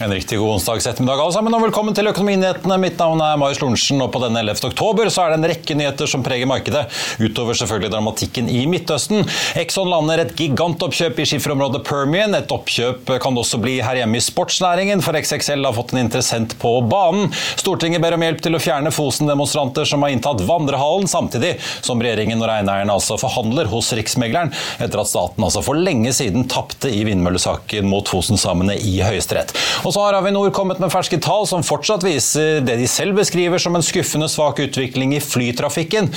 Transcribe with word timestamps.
En 0.00 0.12
riktig 0.12 0.36
god 0.38 0.50
onsdags 0.50 0.86
ettermiddag 0.86 1.20
alle 1.22 1.32
sammen, 1.32 1.54
og 1.56 1.62
velkommen 1.64 1.94
til 1.96 2.10
Økonominyhetene. 2.10 2.76
Mitt 2.82 2.98
navn 3.00 3.20
er 3.24 3.38
Marius 3.40 3.62
Lorentzen, 3.62 4.02
og 4.04 4.10
på 4.12 4.20
denne 4.20 4.42
11. 4.42 4.66
oktober 4.68 5.08
så 5.08 5.22
er 5.22 5.30
det 5.32 5.36
en 5.38 5.46
rekke 5.48 5.76
nyheter 5.78 6.10
som 6.10 6.20
preger 6.26 6.48
markedet, 6.50 6.82
utover 7.16 7.56
selvfølgelig 7.56 7.94
dramatikken 7.94 8.50
i 8.52 8.66
Midtøsten. 8.68 9.24
Exxon 9.56 9.88
lander 9.88 10.20
et 10.20 10.34
gigantoppkjøp 10.36 11.22
i 11.22 11.26
skifferområdet 11.30 11.80
Permian. 11.88 12.36
Et 12.36 12.52
oppkjøp 12.52 13.08
kan 13.24 13.38
det 13.38 13.40
også 13.40 13.60
bli 13.62 13.78
her 13.86 14.02
hjemme 14.02 14.20
i 14.20 14.26
sportsnæringen, 14.26 15.00
for 15.00 15.16
XXL 15.16 15.64
har 15.64 15.78
fått 15.78 15.94
en 15.96 16.02
interessent 16.02 16.58
på 16.60 16.74
banen. 16.92 17.32
Stortinget 17.56 18.04
ber 18.04 18.18
om 18.18 18.26
hjelp 18.26 18.44
til 18.44 18.60
å 18.60 18.60
fjerne 18.60 18.92
Fosen-demonstranter 18.92 19.88
som 19.88 20.04
har 20.04 20.12
inntatt 20.12 20.44
vandrehallen, 20.44 21.08
samtidig 21.08 21.54
som 21.80 22.04
regjeringen 22.04 22.44
og 22.44 22.50
reineierne 22.52 22.98
altså 22.98 23.16
forhandler 23.22 23.72
hos 23.72 23.94
Riksmegleren, 23.96 24.52
etter 24.76 25.00
at 25.00 25.14
staten 25.14 25.48
altså 25.48 25.64
for 25.64 25.80
lenge 25.80 26.12
siden 26.20 26.44
tapte 26.52 26.92
i 26.92 27.00
vindmøllesaken 27.08 27.88
mot 27.88 28.12
Fosen-samene 28.12 28.76
i 28.76 28.98
Høyesterett. 29.00 29.56
Og 29.86 29.92
så 29.94 30.02
har 30.02 30.16
Avinor 30.18 30.50
kommet 30.50 30.80
med 30.82 30.90
ferske 30.90 31.18
tall 31.22 31.44
som 31.46 31.62
fortsatt 31.62 32.02
viser 32.02 32.58
det 32.66 32.74
de 32.80 32.88
selv 32.90 33.14
beskriver 33.20 33.60
som 33.62 33.76
en 33.78 33.84
skuffende 33.86 34.26
svak 34.30 34.58
utvikling 34.64 35.12
i 35.14 35.20
flytrafikken. 35.22 36.08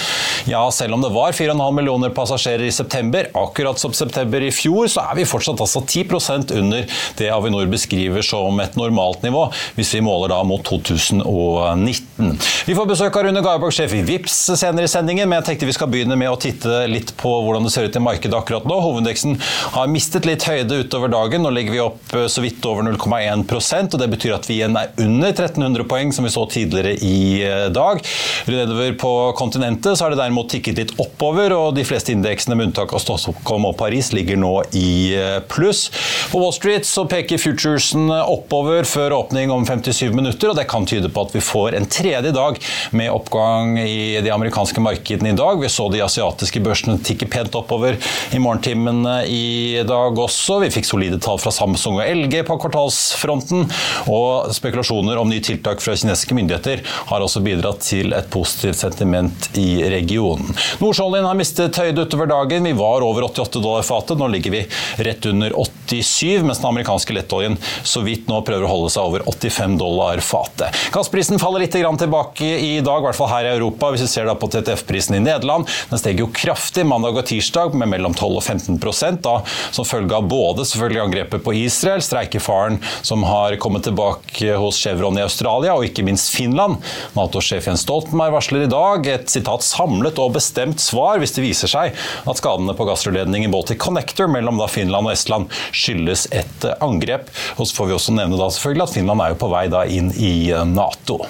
Ja, 0.49 0.63
selv 0.73 0.97
om 0.97 1.03
det 1.05 1.11
var 1.13 1.35
4,5 1.37 1.77
millioner 1.77 2.09
passasjerer 2.15 2.65
i 2.65 2.73
september, 2.73 3.29
akkurat 3.37 3.77
som 3.77 3.93
september 3.93 4.41
i 4.41 4.49
fjor, 4.55 4.87
så 4.89 5.03
er 5.11 5.19
vi 5.19 5.27
fortsatt 5.29 5.61
altså 5.61 5.83
10% 5.85 6.55
under 6.57 6.97
det 7.19 7.29
Avinor 7.29 7.69
beskriver 7.69 8.25
som 8.25 8.57
et 8.63 8.73
normalt 8.79 9.21
nivå, 9.27 9.45
hvis 9.77 9.93
vi 9.93 10.01
måler 10.05 10.33
da 10.33 10.41
mot 10.47 10.65
2019. 10.65 12.33
Vi 12.65 12.77
får 12.77 12.89
besøk 12.89 13.21
av 13.21 13.27
Rune 13.27 13.45
Garborg, 13.45 13.75
sjef 13.75 13.93
i 13.93 14.01
VIPS 14.07 14.39
senere 14.57 14.89
i 14.89 14.91
sendingen, 14.91 15.29
men 15.29 15.43
jeg 15.43 15.51
tenkte 15.51 15.69
vi 15.69 15.77
skal 15.77 15.91
begynne 15.93 16.17
med 16.17 16.31
å 16.33 16.41
titte 16.41 16.81
litt 16.89 17.13
på 17.21 17.35
hvordan 17.45 17.69
det 17.69 17.75
ser 17.75 17.85
ut 17.85 18.01
i 18.01 18.03
markedet 18.03 18.41
akkurat 18.41 18.65
nå. 18.65 18.81
Hovedindeksen 18.81 19.37
har 19.77 19.93
mistet 19.93 20.25
litt 20.25 20.47
høyde 20.49 20.81
utover 20.81 21.13
dagen. 21.13 21.45
Nå 21.45 21.53
ligger 21.53 21.77
vi 21.77 21.85
opp 21.85 22.17
så 22.33 22.41
vidt 22.41 22.65
over 22.65 22.89
0,1 22.89 23.45
og 23.59 23.99
Det 23.99 24.09
betyr 24.11 24.35
at 24.37 24.47
vi 24.49 24.59
igjen 24.59 24.77
er 24.79 24.91
under 24.97 25.29
1300 25.29 25.85
poeng, 25.89 26.13
som 26.15 26.25
vi 26.25 26.31
så 26.33 26.45
tidligere 26.49 26.95
i 27.05 27.43
eh, 27.45 27.67
dag. 27.73 28.01
Nedover 28.47 28.95
på 28.99 29.11
kontinentet 29.37 29.97
så 29.97 30.05
har 30.05 30.13
det 30.13 30.21
derimot 30.21 30.49
tikket 30.51 30.79
litt 30.79 30.93
oppover, 31.01 31.53
og 31.55 31.75
de 31.77 31.85
fleste 31.87 32.13
indeksene, 32.15 32.57
med 32.57 32.69
unntak 32.69 32.93
av 32.95 33.03
Stockholm 33.03 33.67
og 33.69 33.77
Paris, 33.79 34.11
ligger 34.15 34.39
nå 34.39 34.53
i 34.77 34.91
eh, 35.17 35.39
pluss. 35.51 35.87
På 36.31 36.41
Wall 36.41 36.55
Street 36.55 36.87
så 36.87 37.05
peker 37.09 37.41
futuresen 37.41 38.09
oppover 38.09 38.87
før 38.87 39.17
åpning 39.19 39.51
om 39.53 39.67
57 39.67 40.09
minutter, 40.15 40.51
og 40.51 40.59
det 40.59 40.67
kan 40.71 40.87
tyde 40.89 41.11
på 41.13 41.25
at 41.27 41.35
vi 41.35 41.43
får 41.43 41.77
en 41.77 41.89
tredje 41.89 42.33
dag 42.35 42.59
med 42.95 43.11
oppgang 43.13 43.77
i 43.81 44.19
de 44.23 44.33
amerikanske 44.33 44.81
markedene 44.83 45.33
i 45.33 45.37
dag. 45.37 45.59
Vi 45.61 45.71
så 45.71 45.89
de 45.91 46.03
asiatiske 46.05 46.61
børsene 46.63 46.99
tikke 47.05 47.29
pent 47.31 47.55
oppover 47.59 47.97
i 48.33 48.41
morgentimene 48.41 49.23
i 49.29 49.83
dag 49.87 50.19
også. 50.19 50.59
Vi 50.63 50.71
fikk 50.73 50.87
solide 50.89 51.19
tall 51.23 51.39
fra 51.41 51.53
Samsung 51.53 51.99
og 51.99 52.07
LG 52.07 52.43
på 52.47 52.57
kvartalsfronten 52.61 53.48
fronten. 53.49 53.69
Og 54.09 54.53
spekulasjoner 54.53 55.17
om 55.17 55.29
nye 55.29 55.41
tiltak 55.41 55.81
fra 55.81 55.95
kinesiske 55.95 56.35
myndigheter 56.35 56.81
har 57.09 57.21
også 57.21 57.41
bidratt 57.41 57.81
til 57.85 58.13
et 58.13 58.29
positivt 58.31 58.79
sentiment 58.79 59.49
i 59.57 59.83
regionen. 59.89 60.53
Nordsjøoljen 60.79 61.27
har 61.27 61.37
mistet 61.37 61.77
høyde 61.77 62.05
utover 62.05 62.29
dagen. 62.29 62.63
Vi 62.63 62.73
var 62.77 63.05
over 63.05 63.27
88 63.29 63.59
dollar 63.59 63.83
fatet. 63.83 64.19
Nå 64.19 64.29
ligger 64.33 64.51
vi 64.51 64.63
rett 64.97 65.25
under 65.29 65.53
87, 65.55 66.43
mens 66.45 66.61
den 66.61 66.69
amerikanske 66.69 67.15
lettoljen 67.15 67.57
så 67.83 68.03
vidt 68.05 68.29
nå 68.29 68.41
prøver 68.45 68.67
å 68.67 68.71
holde 68.71 68.93
seg 68.93 69.09
over 69.09 69.25
85 69.27 69.77
dollar 69.79 70.23
fatet. 70.23 70.75
Gassprisen 70.93 71.39
faller 71.41 71.65
litt 71.65 71.73
tilbake 71.73 72.45
i 72.45 72.79
dag, 72.85 73.01
i 73.01 73.07
hvert 73.07 73.17
fall 73.17 73.31
her 73.31 73.47
i 73.47 73.53
Europa. 73.55 73.91
Hvis 73.93 74.05
vi 74.05 74.11
ser 74.11 74.29
på 74.39 74.49
TTF-prisen 74.51 75.17
i 75.17 75.23
Nederland, 75.23 75.67
den 75.89 76.01
steg 76.01 76.19
jo 76.21 76.29
kraftig 76.33 76.85
mandag 76.87 77.17
og 77.17 77.25
tirsdag 77.29 77.75
med 77.77 77.89
mellom 77.93 78.13
12 78.15 78.39
og 78.39 78.43
15% 78.43 79.21
da, 79.25 79.39
som 79.75 79.87
følge 79.87 80.15
av 80.15 80.27
både 80.29 80.65
selvfølgelig 80.67 81.03
angrepet 81.03 81.43
på 81.45 81.55
Israel, 81.57 82.03
streikefaren 82.05 82.79
som 83.05 83.23
har 83.27 83.38
har 83.39 83.55
kommet 83.61 83.85
tilbake 83.87 84.55
hos 84.59 84.79
Chevron 84.79 85.17
i 85.17 85.23
Australia, 85.23 85.75
og 85.75 85.87
ikke 85.87 86.03
minst 86.07 86.33
Finland. 86.35 86.79
Nato-sjef 87.15 87.69
Jens 87.69 87.85
Stoltenberg 87.85 88.35
varsler 88.35 88.65
i 88.65 88.71
dag 88.71 89.07
et 89.07 89.31
sitat 89.31 89.65
samlet 89.65 90.19
og 90.21 90.35
bestemt 90.35 90.83
svar 90.83 91.21
hvis 91.21 91.35
det 91.37 91.45
viser 91.45 91.71
seg 91.71 91.95
at 92.29 92.39
skadene 92.41 92.75
på 92.77 92.87
gassrørledningen 92.89 93.53
Baltic 93.53 93.79
Connector 93.81 94.29
mellom 94.31 94.61
Finland 94.69 95.07
og 95.07 95.15
Estland 95.15 95.49
skyldes 95.71 96.27
et 96.35 96.67
angrep. 96.83 97.31
Og 97.57 97.67
så 97.67 97.79
får 97.79 97.89
vi 97.89 97.97
også 97.97 98.15
nevne 98.17 98.39
da 98.39 98.49
selvfølgelig 98.51 98.87
at 98.87 98.97
Finland 98.97 99.23
er 99.23 99.33
jo 99.33 99.41
på 99.43 99.53
vei 99.53 99.65
da 99.71 99.85
inn 99.87 100.11
i 100.15 100.33
Nato. 100.67 101.23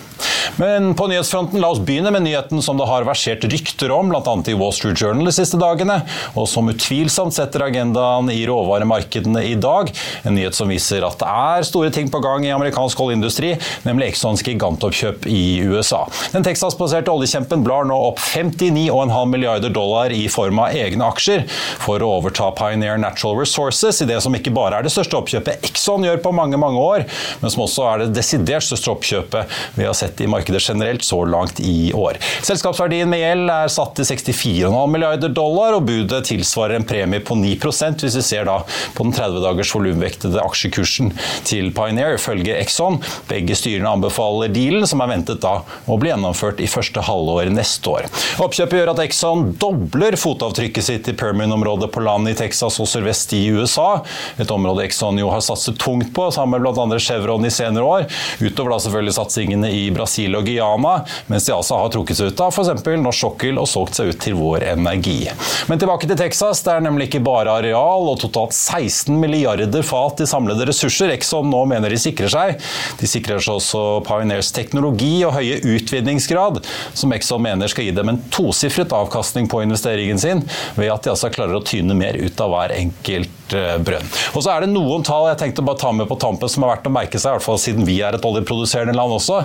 Men 0.60 0.94
på 0.98 1.08
nyhetsfronten, 1.08 1.62
la 1.62 1.70
oss 1.72 1.80
begynne 1.80 2.12
med 2.12 2.26
nyheten 2.26 2.62
som 2.64 2.78
det 2.80 2.88
har 2.90 3.06
versert 3.08 3.46
rykter 3.48 3.94
om, 3.96 4.10
bl.a. 4.12 4.34
i 4.50 4.56
Wall 4.58 4.74
Street 4.76 5.00
Journal 5.00 5.30
de 5.30 5.34
siste 5.36 5.60
dagene, 5.62 6.02
og 6.36 6.50
som 6.52 6.68
utvilsomt 6.72 7.36
setter 7.36 7.64
agendaen 7.70 8.32
i 8.34 8.42
råvaremarkedene 8.50 9.46
i 9.48 9.56
dag. 9.60 9.92
En 10.28 10.36
nyhet 10.36 10.58
som 10.58 10.72
viser 10.72 11.06
at 11.08 11.20
det 11.22 11.30
er 11.30 11.68
store 11.68 11.94
ting 12.00 12.12
på 12.12 12.20
gang 12.24 12.46
i 12.48 12.52
amerikansk 12.56 13.00
oljeindustri, 13.04 13.54
nemlig 13.84 14.14
Exxons 14.14 14.44
gigantoppkjøp 14.46 15.28
i 15.30 15.60
USA. 15.68 16.06
Den 16.34 16.46
Texas-baserte 16.46 17.12
oljekjempen 17.12 17.64
blar 17.66 17.88
nå 17.88 17.98
opp 18.10 18.22
59,5 18.24 19.34
milliarder 19.34 19.74
dollar 19.74 20.14
i 20.16 20.26
form 20.32 20.62
av 20.64 20.76
egne 20.76 21.10
aksjer 21.10 21.46
for 21.84 22.02
å 22.04 22.14
overta 22.20 22.50
Pioneer 22.58 23.00
Natural 23.02 23.38
Resources 23.42 24.02
i 24.04 24.08
det 24.10 24.20
som 24.24 24.36
ikke 24.36 24.54
bare 24.56 24.80
er 24.80 24.88
det 24.88 24.94
største 24.94 25.20
oppkjøpet 25.20 25.68
Exxon 25.68 26.06
gjør 26.08 26.22
på 26.24 26.34
mange 26.36 26.60
mange 26.60 26.80
år, 26.80 27.06
men 27.42 27.54
som 27.54 27.66
også 27.66 27.88
er 27.90 28.04
det 28.04 28.14
desidert 28.18 28.66
største 28.66 28.94
oppkjøpet 28.94 29.58
vi 29.76 29.88
har 29.88 29.98
sett 29.98 30.22
i 30.24 30.30
markedet 30.30 30.64
generelt 30.64 31.04
så 31.06 31.22
langt 31.28 31.60
i 31.64 31.92
år. 31.96 32.20
Selskapsverdien 32.48 33.10
med 33.12 33.24
gjeld 33.24 33.52
er 33.54 33.74
satt 33.74 33.96
til 34.00 34.08
64,5 34.08 34.94
milliarder 34.94 35.34
dollar, 35.34 35.76
og 35.78 35.88
budet 35.90 36.24
tilsvarer 36.30 36.80
en 36.80 36.88
premie 36.88 37.24
på 37.26 37.38
9% 37.40 38.06
hvis 38.06 38.18
vi 38.20 38.26
ser 38.26 38.48
da 38.48 38.60
på 38.96 39.06
den 39.06 39.16
30 39.16 39.44
dagers 39.44 39.74
volumvektede 39.76 40.42
aksjekursen 40.44 41.12
til 41.48 41.72
Pioneer, 41.76 41.89
ifølge 41.98 42.58
Exxon. 42.60 43.00
Begge 43.30 43.56
styrene 43.58 43.90
anbefaler 43.90 44.52
dealen, 44.54 44.86
som 44.88 45.02
er 45.02 45.12
ventet 45.14 45.42
da 45.42 45.62
å 45.90 45.98
bli 46.00 46.12
gjennomført 46.12 46.62
i 46.62 46.70
første 46.70 47.02
halvår 47.06 47.50
neste 47.54 47.90
år. 47.90 48.08
Oppkjøpet 48.44 48.80
gjør 48.80 48.92
at 48.94 49.02
Exxon 49.06 49.54
dobler 49.62 50.18
fotavtrykket 50.20 50.86
sitt 50.86 51.10
i 51.10 51.16
Permian-området 51.18 51.92
på 51.94 52.04
land 52.06 52.30
i 52.30 52.36
Texas 52.38 52.80
og 52.82 52.90
sørvest 52.90 53.34
i 53.38 53.42
USA. 53.56 54.04
Et 54.38 54.52
område 54.52 54.86
Exxon 54.86 55.20
jo 55.20 55.32
har 55.34 55.44
satset 55.46 55.80
tungt 55.80 56.14
på, 56.16 56.30
sammen 56.36 56.60
med 56.60 56.68
bl.a. 56.68 57.00
Chevron 57.00 57.46
i 57.46 57.54
senere 57.54 57.84
år. 57.86 58.08
Utover 58.40 58.76
da 58.76 58.82
selvfølgelig 58.84 59.16
satsingene 59.18 59.72
i 59.74 59.88
Brasil 59.96 60.36
og 60.38 60.48
Guyana, 60.48 61.00
mens 61.32 61.48
de 61.48 61.56
altså 61.56 61.80
har 61.80 61.94
trukket 61.94 62.20
seg 62.20 62.34
ut 62.34 62.44
av 62.46 62.54
f.eks. 62.54 62.86
norsk 63.00 63.20
sokkel 63.20 63.60
og 63.62 63.68
solgt 63.70 64.00
seg 64.00 64.14
ut 64.14 64.22
til 64.24 64.38
Vår 64.40 64.66
Energi. 64.74 65.22
Men 65.70 65.82
tilbake 65.82 66.10
til 66.10 66.20
Texas. 66.20 66.64
Det 66.66 66.74
er 66.74 66.84
nemlig 66.84 67.10
ikke 67.10 67.24
bare 67.24 67.60
areal 67.62 68.10
og 68.12 68.20
totalt 68.22 68.56
16 68.56 69.16
milliarder 69.20 69.84
fat 69.86 70.20
i 70.24 70.28
samlede 70.30 70.68
ressurser 70.70 71.14
Exxon 71.16 71.50
nå 71.50 71.64
mener 71.70 71.79
de 71.88 72.02
sikrer 72.02 72.32
seg. 72.34 72.60
De 73.00 73.08
sikrer 73.08 73.40
seg 73.40 73.56
også 73.62 73.84
Pioneers 74.08 74.52
teknologi 74.56 75.24
og 75.24 75.38
høye 75.38 75.62
utvinningsgrad, 75.64 76.60
som 76.92 77.16
Exxon 77.16 77.46
mener 77.48 77.72
skal 77.72 77.88
gi 77.88 77.96
dem 77.96 78.12
en 78.12 78.22
tosifret 78.34 78.92
avkastning 78.96 79.48
på 79.48 79.64
investeringen 79.64 80.20
sin, 80.20 80.44
ved 80.76 80.92
at 80.92 81.08
de 81.08 81.14
altså 81.16 81.32
klarer 81.32 81.56
å 81.56 81.64
tyne 81.64 81.96
mer 81.96 82.20
ut 82.20 82.44
av 82.44 82.52
hver 82.52 82.76
enkelt 82.76 83.39
eh, 83.58 83.76
brønn. 83.84 84.08
Og 84.34 84.44
så 84.44 84.54
er 84.54 84.66
det 84.66 84.72
noen 84.74 85.06
tall 85.08 85.30
jeg 85.32 85.40
tenkte 85.44 85.66
bare 85.66 85.80
ta 85.82 85.92
med 85.96 86.10
på 86.10 86.18
tampen 86.22 86.52
som 86.52 86.66
er 86.66 86.74
verdt 86.74 86.90
å 86.90 86.94
merke 86.94 87.20
seg, 87.20 87.32
i 87.32 87.38
hvert 87.38 87.46
fall 87.46 87.62
siden 87.62 87.88
vi 87.88 88.00
er 88.06 88.18
et 88.18 88.26
oljeproduserende 88.26 88.96
land 88.98 89.16
også. 89.16 89.42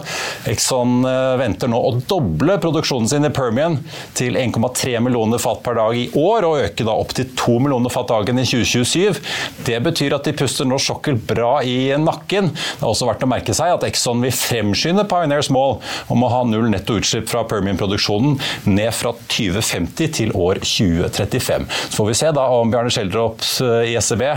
Exxon 0.50 1.04
eh, 1.08 1.34
venter 1.40 1.70
nå 1.70 1.80
å 1.80 1.94
doble 2.08 2.58
produksjonen 2.62 3.10
sin 3.10 3.28
i 3.28 3.32
Permian 3.34 3.78
til 4.16 4.38
1,3 4.40 4.98
millioner 5.04 5.42
fat 5.42 5.62
per 5.64 5.78
dag 5.80 5.98
i 5.98 6.06
år, 6.18 6.48
og 6.48 6.62
øke 6.64 6.86
da 6.86 6.96
opp 6.96 7.14
til 7.16 7.30
2 7.38 7.58
millioner 7.64 7.92
fat 7.92 8.10
dagen 8.12 8.40
i 8.40 8.46
2027. 8.48 9.20
Det 9.66 9.80
betyr 9.84 10.16
at 10.16 10.28
de 10.28 10.36
puster 10.36 10.68
norsk 10.68 10.92
sokkel 10.94 11.18
bra 11.18 11.56
i 11.64 11.94
nakken. 12.00 12.50
Det 12.54 12.82
er 12.82 12.90
også 12.90 13.08
verdt 13.08 13.24
å 13.24 13.30
merke 13.30 13.56
seg 13.56 13.74
at 13.74 13.86
Exxon 13.88 14.22
vil 14.24 14.34
fremskynde 14.34 15.06
Pioneers 15.10 15.50
mål 15.54 15.78
om 16.12 16.24
å 16.24 16.30
ha 16.32 16.42
null 16.48 16.68
netto 16.72 16.98
utslipp 17.00 17.30
fra 17.30 17.44
Permian-produksjonen 17.48 18.38
ned 18.68 18.92
fra 18.94 19.14
2050 19.32 20.12
til 20.18 20.34
år 20.36 20.60
2035. 20.64 21.68
Så 21.88 21.98
får 21.98 22.10
vi 22.10 22.18
se 22.18 22.32
da 22.36 22.46
om 22.58 22.72
Bjarne 22.72 22.92
Schjelderup 22.94 23.44
eh, 23.64 23.93
i 23.94 24.34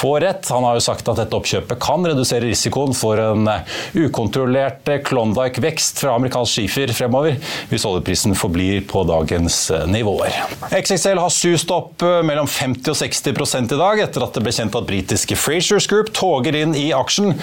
får 0.00 0.20
rett. 0.20 0.48
Han 0.48 0.64
har 0.64 0.78
jo 0.78 0.84
sagt 0.84 1.08
at 1.08 1.18
dette 1.20 1.36
oppkjøpet 1.36 1.80
kan 1.82 2.06
redusere 2.06 2.46
risikoen 2.46 2.94
for 2.96 3.20
en 3.20 3.48
eh, 3.50 3.80
ukontrollert 4.06 4.88
Klondyke-vekst 5.06 6.00
fra 6.02 6.14
amerikansk 6.18 6.58
skifer 6.58 6.92
fremover, 6.94 7.36
hvis 7.70 7.86
oljeprisen 7.88 8.36
forblir 8.38 8.84
på 8.88 9.04
dagens 9.08 9.58
eh, 9.74 9.86
nivåer. 9.90 10.34
XXL 10.70 11.20
har 11.20 11.34
sust 11.34 11.70
opp 11.74 12.04
eh, 12.06 12.20
mellom 12.26 12.48
50 12.50 12.92
og 12.94 12.98
60 13.02 13.74
i 13.76 13.80
dag, 13.80 14.04
etter 14.06 14.26
at 14.26 14.36
det 14.36 14.44
ble 14.46 14.54
kjent 14.54 14.78
at 14.78 14.88
britiske 14.88 15.38
Frasers 15.38 15.88
Group 15.90 16.12
toger 16.16 16.56
inn 16.62 16.74
i 16.78 16.90
aksjen. 16.96 17.34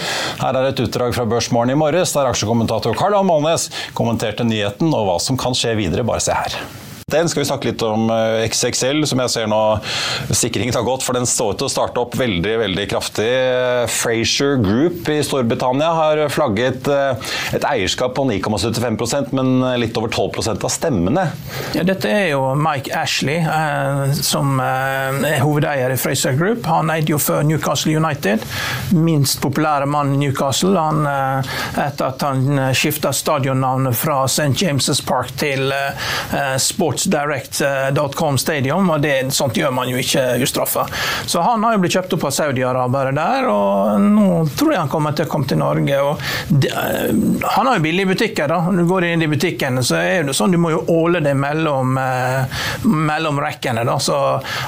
Her 0.42 0.58
er 0.58 0.72
et 0.72 0.84
utdrag 0.84 1.16
fra 1.18 1.28
Børsmorgen 1.30 1.76
i 1.76 1.80
morges, 1.80 2.16
der 2.16 2.30
aksjekommentator 2.32 2.98
Karl 2.98 3.20
Ann 3.20 3.30
Målnes 3.30 3.70
kommenterte 3.98 4.48
nyheten 4.48 4.94
og 4.94 5.10
hva 5.10 5.22
som 5.24 5.40
kan 5.40 5.58
skje 5.58 5.78
videre. 5.80 6.08
Bare 6.08 6.24
se 6.24 6.36
her. 6.36 6.62
Den 7.08 7.30
skal 7.32 7.40
vi 7.40 7.48
snakke 7.48 7.70
litt 7.70 7.84
om 7.88 8.10
eh, 8.12 8.42
XXL, 8.50 9.06
som 9.08 9.22
jeg 9.24 9.32
ser 9.32 9.46
nå 9.48 9.58
sikringen 10.36 10.76
har 10.76 10.84
gått, 10.84 11.06
for 11.08 11.16
den 11.16 11.24
står 11.24 11.54
til 11.56 11.70
å 11.70 11.72
starte 11.72 12.02
opp 12.02 12.18
veldig 12.20 12.58
veldig 12.60 12.84
kraftig. 12.92 13.28
Frazier 13.96 14.58
Group 14.60 15.08
i 15.14 15.22
Storbritannia 15.24 15.88
har 15.96 16.20
flagget 16.28 16.90
eh, 16.92 17.30
et 17.56 17.64
eierskap 17.64 18.12
på 18.18 18.26
9,75% 18.28 19.32
men 19.40 19.64
litt 19.80 19.96
over 19.96 20.12
12% 20.12 20.66
av 20.68 20.74
stemmene. 20.74 21.24
Ja, 21.78 21.86
dette 21.88 22.12
er 22.12 22.26
jo 22.34 22.42
Mike 22.60 22.92
Ashley, 22.92 23.40
eh, 23.40 24.12
som 24.20 24.60
er 24.60 25.40
hovedeier 25.46 25.96
i 25.96 26.02
Fraser 26.04 26.36
Group. 26.36 26.68
Han 26.68 26.92
eide 26.92 27.16
jo 27.16 27.22
før 27.24 27.48
Newcastle 27.48 27.96
United, 27.96 28.44
minst 29.00 29.40
populære 29.46 29.88
mann 29.88 30.12
i 30.18 30.20
Newcastle. 30.26 30.76
Han, 30.76 31.08
etter 31.08 32.12
at 32.12 32.28
han 32.28 32.76
skifta 32.76 33.16
stadionnavnet 33.16 33.96
fra 33.96 34.26
St. 34.28 34.52
James' 34.60 35.00
Park 35.08 35.32
til 35.40 35.72
Sport 36.60 36.97
sportsdirect.com 36.98 38.38
Stadium, 38.38 38.90
og 38.90 39.02
det, 39.02 39.32
sånt 39.32 39.58
gjør 39.58 39.72
man 39.72 39.90
jo 39.90 39.98
ikke 39.98 40.38
ustraffa. 40.44 40.88
Så 41.26 41.42
han 41.42 41.64
har 41.64 41.76
jo 41.76 41.84
blitt 41.84 41.96
kjøpt 41.96 42.16
opp 42.18 42.28
av 42.30 42.34
saudi-arabere 42.36 43.14
der, 43.16 43.48
og 43.52 44.02
nå 44.02 44.28
tror 44.58 44.74
jeg 44.74 44.82
han 44.82 44.92
kommer 44.92 45.16
til 45.18 45.28
å 45.28 45.32
komme 45.32 45.50
til 45.50 45.62
Norge. 45.62 46.02
De, 46.50 46.72
uh, 46.72 47.48
han 47.58 47.70
har 47.70 47.78
jo 47.78 47.84
billige 47.86 48.12
butikker, 48.14 48.50
da. 48.52 48.60
Når 48.68 48.84
du 48.84 48.92
går 48.92 49.08
inn 49.12 49.26
i 49.26 49.30
butikkene, 49.32 49.84
så 49.86 50.00
er 50.02 50.28
det 50.28 50.36
sånn 50.38 50.54
du 50.54 50.60
må 50.62 50.74
jo 50.74 50.84
åle 50.92 51.22
deg 51.24 51.38
mellom, 51.38 51.98
mellom 52.84 53.42
rekkene. 53.42 53.84
Da. 53.88 53.98
Så 54.02 54.18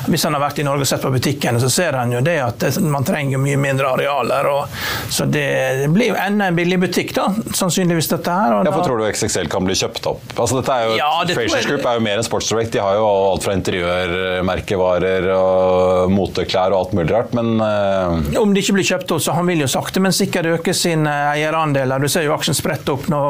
hvis 0.09 0.25
han 0.27 0.35
har 0.37 0.43
vært 0.43 0.61
i 0.61 0.67
Norge 0.67 0.85
og 0.85 0.89
sett 0.89 1.03
på 1.03 1.11
butikkene, 1.13 1.61
så 1.61 1.69
ser 1.73 1.97
han 1.99 2.13
jo 2.13 2.21
det 2.25 2.37
at 2.43 2.65
man 2.83 3.05
trenger 3.07 3.41
mye 3.41 3.57
mindre 3.59 3.93
arealer. 3.95 4.49
Og, 4.51 4.79
så 5.09 5.27
det, 5.29 5.89
blir 5.93 6.13
jo 6.13 6.19
enda 6.19 6.49
en 6.49 6.57
billig 6.57 6.79
butikk, 6.81 7.15
da, 7.17 7.29
sannsynligvis 7.55 8.11
dette 8.13 8.35
her. 8.35 8.59
ja, 8.65 8.73
for 8.73 8.85
Tror 8.85 9.01
du 9.01 9.07
XXL 9.09 9.49
kan 9.51 9.65
bli 9.67 9.77
kjøpt 9.79 10.09
opp? 10.09 10.23
Altså, 10.35 10.59
dette 10.59 10.75
er 10.75 10.89
jo, 10.89 10.97
ja, 10.99 11.09
Frasers 11.35 11.67
Group 11.69 11.85
er 11.89 11.99
jo 11.99 12.05
mer 12.05 12.18
enn 12.19 12.27
Sportsdirect. 12.27 12.73
De 12.75 12.83
har 12.83 12.99
jo 12.99 13.07
alt 13.07 13.47
fra 13.47 13.55
interiørmerkevarer 13.57 15.29
og 15.33 16.13
moteklær 16.13 16.75
og 16.75 16.83
alt 16.83 16.95
mulig 16.99 17.09
rart, 17.13 17.35
men 17.37 17.57
uh... 17.59 18.39
Om 18.39 18.53
de 18.55 18.63
ikke 18.63 18.77
blir 18.77 18.87
kjøpt 18.87 19.15
opp, 19.15 19.23
så 19.25 19.35
han 19.35 19.49
vil 19.49 19.65
jo 19.65 19.69
sakte, 19.71 20.03
men 20.03 20.15
sikkert 20.15 20.51
øke 20.53 20.75
sine 20.77 21.11
eierandeler. 21.33 21.99
Du 21.99 22.11
ser 22.11 22.27
jo 22.27 22.35
aksjen 22.37 22.57
spredt 22.57 22.89
opp 22.93 23.09
nå. 23.11 23.21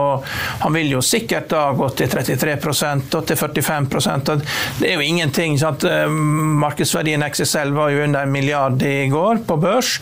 Han 0.66 0.76
vil 0.76 0.92
jo 0.94 1.02
sikkert 1.06 1.50
da 1.54 1.70
gå 1.78 1.90
til 1.98 2.12
33% 2.12 3.18
og 3.18 3.26
til 3.30 3.40
45% 3.40 4.36
Det 4.80 4.92
er 4.92 4.98
jo 5.00 5.08
ingenting. 5.08 5.58
Sant? 5.60 5.80
at 5.84 6.12
markedsverdien 6.60 7.24
XSL 7.30 7.74
var 7.76 7.90
jo 7.94 8.04
under 8.04 8.24
en 8.24 8.32
milliard 8.32 8.82
i 8.84 9.08
går 9.08 9.44
på 9.48 9.58
børs. 9.58 9.98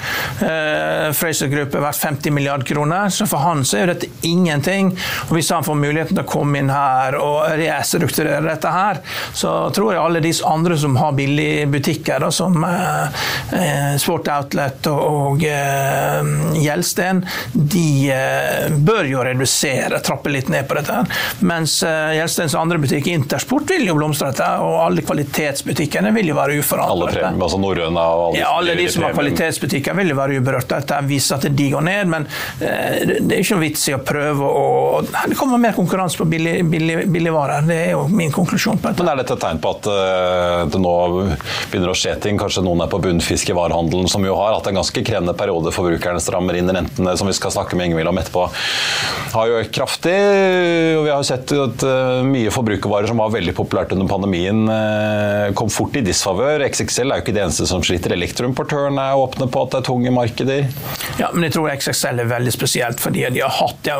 Fraser 1.17 1.51
Group 1.51 1.75
er 1.75 1.83
verdt 1.83 2.03
50 2.03 2.33
milliard 2.33 2.65
kroner, 2.67 3.09
så 3.13 3.27
for 3.29 3.43
han 3.43 3.63
så 3.65 3.79
er 3.79 3.85
jo 3.85 3.93
dette 3.93 4.27
ingenting. 4.27 4.93
Og 5.27 5.35
Hvis 5.37 5.51
han 5.53 5.65
får 5.65 5.79
muligheten 5.79 6.17
til 6.17 6.25
å 6.25 6.29
komme 6.29 6.61
inn 6.61 6.71
her 6.73 7.17
og 7.19 7.57
restrukturere 7.59 8.45
dette 8.47 8.71
her, 8.77 9.01
så 9.33 9.69
tror 9.75 9.93
jeg 9.93 10.01
alle 10.03 10.21
de 10.23 10.33
andre 10.45 10.77
som 10.77 10.95
har 10.95 11.11
billige 11.17 11.67
butikker, 11.67 12.19
da, 12.19 12.31
som 12.31 12.63
eh, 12.63 13.23
eh 13.53 13.95
Sport 13.97 14.27
Outlet 14.27 14.87
og, 14.91 15.01
og 15.01 15.43
eh, 15.47 16.31
Gjelsten, 16.61 17.23
de 17.53 17.87
eh, 18.13 18.67
bør 18.71 19.07
jo 19.09 19.23
redusere, 19.25 19.99
trappe 20.05 20.31
litt 20.33 20.51
ned 20.53 20.67
på 20.67 20.77
dette. 20.79 20.99
Mens 21.47 21.79
Gjelstens 21.83 22.55
andre 22.57 22.79
butikk, 22.81 23.07
Intersport, 23.11 23.69
vil 23.71 23.87
jo 23.87 23.97
blomstre 23.97 24.31
dette, 24.31 24.49
og 24.63 24.77
alle 24.85 25.03
kvalitetsbutikkene 25.05 26.11
vil 26.15 26.31
jo 26.31 26.37
være 26.37 26.59
uforandret. 26.61 27.21
Alle 27.23 27.47
altså 27.47 27.61
Norrøna 27.61 28.05
og 28.13 28.23
alle, 28.29 28.41
ja, 28.41 28.51
alle 28.53 28.77
de 28.77 28.87
som 28.91 29.07
har 29.07 29.15
kvalitetsbutikker, 29.17 29.97
vil 29.97 30.13
jo 30.13 30.19
være 30.19 30.41
uberørt. 30.41 30.69
Dette 30.71 31.01
viser 31.07 31.39
at 31.39 31.49
de 31.57 31.69
går 31.71 31.85
ned, 31.87 32.11
men 32.11 32.27
det 32.59 33.37
er 33.37 33.41
ikke 33.41 33.57
noe 33.57 33.63
vits 33.63 33.87
i 33.89 33.95
å 33.95 34.01
prøve 34.03 34.47
å 34.47 34.65
Det 35.07 35.37
kommer 35.37 35.59
mer 35.61 35.75
konkurranse 35.77 36.19
på 36.19 36.27
billigvarer. 36.29 36.65
Billig, 36.67 36.97
billig 37.11 37.33
det 37.67 37.77
er 37.87 37.91
jo 37.95 38.07
min 38.11 38.31
konklusjon 38.33 38.66
på 38.75 38.89
dette. 38.89 39.03
Men 39.03 39.11
Er 39.13 39.21
dette 39.21 39.37
et 39.37 39.43
tegn 39.43 39.61
på 39.63 39.71
at 39.75 39.87
uh, 39.87 40.65
det 40.67 40.81
nå 40.81 40.93
begynner 41.71 41.93
å 41.93 41.97
skje 41.97 42.15
ting? 42.23 42.39
Kanskje 42.41 42.63
noen 42.65 42.83
er 42.83 42.91
på 42.91 42.99
bunnfisk 43.03 43.51
i 43.53 43.55
varehandelen, 43.57 44.09
som 44.11 44.25
jo 44.27 44.35
har 44.37 44.55
hatt 44.57 44.67
en 44.69 44.79
ganske 44.81 45.03
krevende 45.07 45.35
periode. 45.37 45.73
Forbrukerne 45.75 46.21
strammer 46.23 46.57
inn 46.59 46.71
rentene, 46.73 47.15
som 47.19 47.29
vi 47.29 47.35
skal 47.37 47.53
snakke 47.55 47.79
med 47.79 47.91
Ingvild 47.91 48.11
om 48.11 48.19
etterpå. 48.21 48.47
Har 49.33 49.49
jo 49.49 49.61
økt 49.61 49.73
kraftig. 49.75 50.15
og 50.97 51.05
Vi 51.05 51.11
har 51.13 51.21
jo 51.21 51.29
sett 51.29 51.53
at 51.55 51.87
uh, 51.87 52.25
mye 52.27 52.53
forbrukervarer 52.53 53.11
som 53.11 53.21
var 53.21 53.33
veldig 53.35 53.55
populært 53.57 53.93
under 53.95 54.09
pandemien, 54.09 54.65
uh, 54.67 55.53
kom 55.57 55.71
fort 55.73 55.95
i 55.99 56.03
disfavør. 56.05 56.65
XXL 56.67 57.11
er 57.11 57.21
jo 57.21 57.27
ikke 57.27 57.37
det 57.37 57.45
eneste 57.45 57.69
som 57.69 57.85
sliter. 57.85 58.15
Elektroimportørene 58.17 59.09
er 59.11 59.23
åpne 59.23 59.49
på 59.51 59.63
at 59.63 59.73
det 59.73 59.81
er 59.81 59.87
tunge 59.89 60.13
markeder. 60.15 60.67
Ja, 61.21 61.31
men 61.33 61.47
jeg 61.47 61.57
tror 61.57 61.71
XXL 61.73 62.23
er 62.23 62.31
veldig 62.31 62.53
spesielt 62.53 63.01
fordi 63.01 63.25
de 63.33 63.43
har, 63.43 63.53
hatt, 63.59 63.79
de 63.85 63.93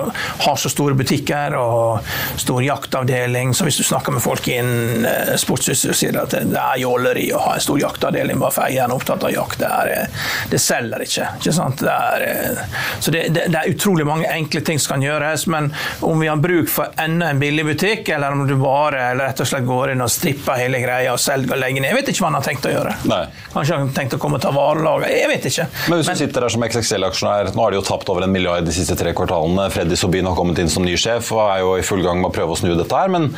har 0.46 0.60
så 0.60 0.72
store 0.72 0.98
butikker 0.98 1.56
og 1.60 2.08
stor 2.40 2.64
jaktavdeling. 2.64 3.54
Så 3.56 3.68
hvis 3.68 3.80
du 3.80 3.86
snakker 3.88 4.16
med 4.16 4.24
folk 4.24 4.47
innen 4.48 5.06
eh, 5.06 5.34
sportsutstyr, 5.40 5.94
sier 5.98 6.18
at 6.22 6.34
det 6.36 6.60
er 6.62 6.82
jåleri 6.82 7.28
å 7.36 7.42
ha 7.44 7.56
en 7.58 7.64
stor 7.64 7.80
jaktavdeling 7.82 8.40
bare 8.42 8.56
for 8.56 8.68
eieren 8.68 8.94
er 8.94 8.98
opptatt 8.98 9.26
av 9.28 9.34
jakt. 9.34 9.60
Det, 9.62 9.70
er, 9.70 9.92
eh, 9.94 10.28
det 10.52 10.62
selger 10.62 11.04
ikke. 11.06 11.30
ikke 11.40 11.54
sant? 11.56 11.84
Det 11.84 11.94
er, 11.94 12.26
eh, 12.28 12.82
så 13.00 13.14
det, 13.14 13.24
det, 13.36 13.48
det, 13.54 13.62
er 13.62 13.76
utrolig 13.76 14.08
mange 14.08 14.30
enkle 14.32 14.62
ting 14.66 14.82
som 14.82 14.96
kan 14.96 15.06
gjøres, 15.06 15.48
men 15.52 15.72
om 16.06 16.20
vi 16.22 16.30
har 16.32 16.42
bruk 16.42 16.72
for 16.72 16.94
enda 17.02 17.32
en 17.34 17.42
billig 17.42 17.66
butikk, 17.68 18.12
eller 18.16 18.36
om 18.36 18.46
du 18.48 18.56
bare 18.62 19.12
eller 19.12 19.30
rett 19.30 19.44
og 19.44 19.50
slett 19.50 19.68
går 19.68 19.94
inn 19.94 20.06
og 20.06 20.12
stripper 20.12 20.62
hele 20.62 20.82
greia 20.84 21.14
og 21.14 21.22
selger 21.22 21.56
og 21.56 21.62
legger 21.62 21.84
ned, 21.84 21.92
jeg 21.94 22.00
vet 22.00 22.14
ikke 22.14 22.26
hva 22.26 22.32
han 22.32 22.40
har 22.40 22.48
tenkt 22.48 22.70
å 22.70 22.74
gjøre. 22.74 22.96
Nei. 23.10 23.24
Kanskje 23.54 23.78
han 23.78 23.88
har 23.88 23.96
tenkt 23.98 24.18
å 24.18 24.22
komme 24.22 24.40
og 24.40 24.46
ta 24.46 24.54
varelager, 24.56 25.12
jeg 25.14 25.32
vet 25.32 25.50
ikke. 25.52 25.68
Men 25.88 26.02
hvis 26.02 26.12
du 26.12 26.24
sitter 26.24 26.46
der 26.46 26.54
som 26.54 26.66
XXL-aksjonær, 26.68 27.52
nå 27.56 27.66
har 27.66 27.74
de 27.74 27.80
jo 27.80 27.86
tapt 27.88 28.12
over 28.14 28.26
en 28.26 28.34
milliard 28.34 28.68
de 28.68 28.76
siste 28.76 28.98
tre 29.00 29.14
kvartalene. 29.18 29.68
Freddy 29.74 29.98
Sobin 30.00 30.28
har 30.30 30.38
kommet 30.38 30.60
inn 30.62 30.72
som 30.72 30.86
ny 30.86 30.96
sjef 31.00 31.32
og 31.36 31.44
er 31.46 31.64
jo 31.64 31.76
i 31.78 31.86
full 31.86 32.04
gang 32.06 32.22
med 32.22 32.32
å 32.32 32.36
prøve 32.36 32.56
å 32.56 32.60
snu 32.60 32.74
dette 32.76 33.02
her, 33.02 33.12
men 33.14 33.30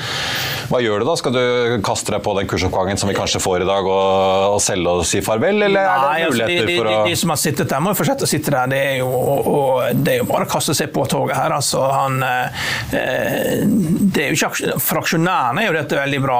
hva 0.69 0.81
gjør 0.83 0.98
du 1.01 1.07
da? 1.07 1.15
Skal 1.19 1.35
du 1.35 1.79
kaste 1.85 2.13
deg 2.13 2.23
på 2.25 2.33
den 2.37 2.49
kursoppgangen 2.49 2.99
som 2.99 3.09
vi 3.09 3.15
kanskje 3.17 3.41
får 3.43 3.63
i 3.63 3.67
dag, 3.69 3.87
og, 3.87 4.55
og 4.55 4.61
selge 4.63 4.95
og 4.99 5.05
si 5.07 5.21
farvel, 5.25 5.63
eller 5.67 5.85
Nei, 5.85 5.85
er 5.85 6.03
det 6.03 6.09
altså, 6.09 6.29
muligheter 6.33 6.65
de, 6.65 6.73
de, 6.73 6.77
for 6.79 6.89
å 6.89 6.93
de, 6.93 7.11
de, 7.11 7.19
som 7.21 7.33
har 7.33 7.41
sittet 7.41 7.71
der, 7.73 7.83
må 7.83 7.93
jo 7.93 7.99
fortsette 7.99 8.27
å 8.27 8.31
sitte 8.31 8.53
der. 8.55 8.71
Det 8.71 8.81
er 8.91 8.95
jo, 9.01 9.09
og, 9.09 9.99
det 9.99 10.15
er 10.15 10.21
jo 10.23 10.29
bare 10.29 10.47
å 10.47 10.51
kaste 10.51 10.75
seg 10.77 10.91
på 10.95 11.05
toget 11.11 11.37
her. 11.37 11.55
Altså, 11.55 11.83
han, 11.93 12.19
eh, 12.25 12.63
det 12.89 14.25
er 14.25 14.33
jo 14.33 14.39
ikke, 14.39 14.79
for 14.83 15.01
aksjonærene 15.03 15.63
er 15.63 15.69
jo 15.69 15.77
dette 15.79 15.99
veldig 15.99 16.21
bra, 16.23 16.39